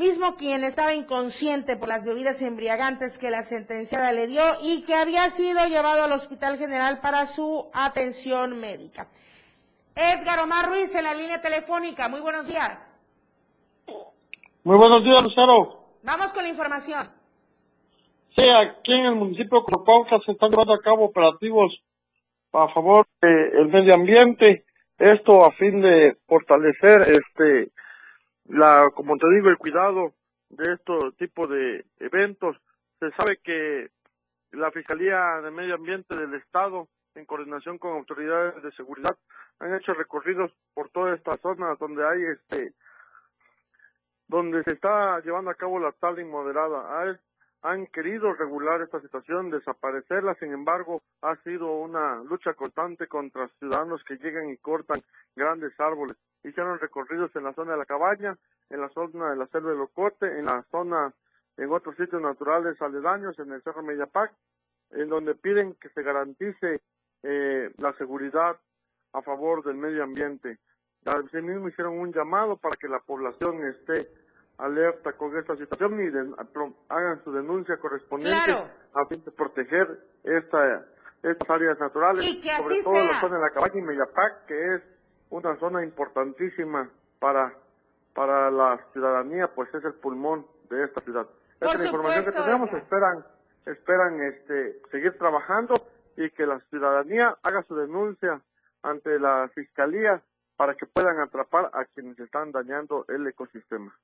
[0.00, 4.94] mismo quien estaba inconsciente por las bebidas embriagantes que la sentenciada le dio y que
[4.94, 9.08] había sido llevado al Hospital General para su atención médica.
[9.94, 12.08] Edgar Omar Ruiz en la línea telefónica.
[12.08, 13.02] Muy buenos días.
[14.64, 15.84] Muy buenos días, Lucero.
[16.02, 17.06] Vamos con la información.
[18.34, 21.78] Sí, aquí en el municipio de Cropauca se están llevando a cabo operativos
[22.54, 24.64] a favor del medio ambiente.
[24.98, 27.70] Esto a fin de fortalecer este
[28.50, 30.12] la, como te digo, el cuidado
[30.50, 32.56] de este tipo de eventos.
[32.98, 33.90] Se sabe que
[34.52, 39.16] la Fiscalía de Medio Ambiente del Estado, en coordinación con autoridades de seguridad,
[39.60, 42.72] han hecho recorridos por toda esta zona donde hay este,
[44.26, 47.18] donde se está llevando a cabo la tala inmoderada.
[47.62, 54.02] Han querido regular esta situación, desaparecerla, sin embargo, ha sido una lucha constante contra ciudadanos
[54.04, 55.02] que llegan y cortan
[55.36, 58.36] grandes árboles hicieron recorridos en la zona de la cabaña,
[58.70, 61.12] en la zona de la selva de Locote, en la zona,
[61.56, 64.32] en otros sitios naturales aledaños, en el Cerro Meyapac,
[64.90, 66.80] en donde piden que se garantice
[67.22, 68.56] eh, la seguridad
[69.12, 70.58] a favor del medio ambiente.
[71.04, 74.08] Así mismo hicieron un llamado para que la población esté
[74.58, 76.08] alerta con esta situación y
[76.88, 78.52] hagan su denuncia correspondiente
[78.92, 80.86] a fin de proteger esta,
[81.22, 84.82] estas áreas naturales, sobre todo la zona de la cabaña y Meyapac, que es
[85.30, 87.54] una zona importantísima para,
[88.14, 91.26] para la ciudadanía, pues es el pulmón de esta ciudad.
[91.60, 93.26] Esta es la información que tenemos, esperan,
[93.66, 95.74] esperan este, seguir trabajando
[96.16, 98.40] y que la ciudadanía haga su denuncia
[98.82, 100.22] ante la fiscalía
[100.56, 103.96] para que puedan atrapar a quienes están dañando el ecosistema.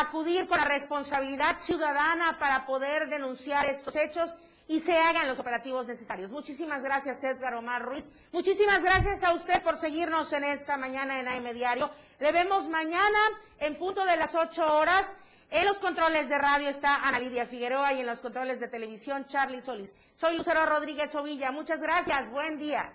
[0.00, 4.36] Acudir con la responsabilidad ciudadana para poder denunciar estos hechos
[4.68, 6.30] y se hagan los operativos necesarios.
[6.30, 8.08] Muchísimas gracias, Edgar Omar Ruiz.
[8.32, 11.90] Muchísimas gracias a usted por seguirnos en esta mañana en AM Diario.
[12.20, 13.18] Le vemos mañana
[13.58, 15.14] en punto de las 8 horas.
[15.50, 19.26] En los controles de radio está Ana Lidia Figueroa y en los controles de televisión
[19.26, 19.94] Charlie Solís.
[20.14, 21.52] Soy Lucero Rodríguez Ovilla.
[21.52, 22.30] Muchas gracias.
[22.30, 22.92] Buen día.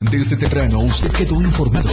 [0.00, 1.88] Desde temprano usted quedó informado.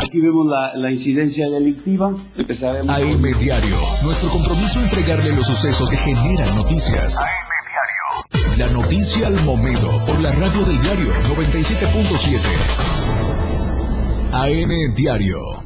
[0.00, 2.14] Aquí vemos la, incidencia delictiva.
[2.36, 3.76] Empezaremos AM Diario.
[4.04, 7.18] Nuestro compromiso entregarle los sucesos que generan noticias.
[8.62, 12.38] La noticia al momento por la radio del diario 97.7.
[14.30, 15.64] AM Diario.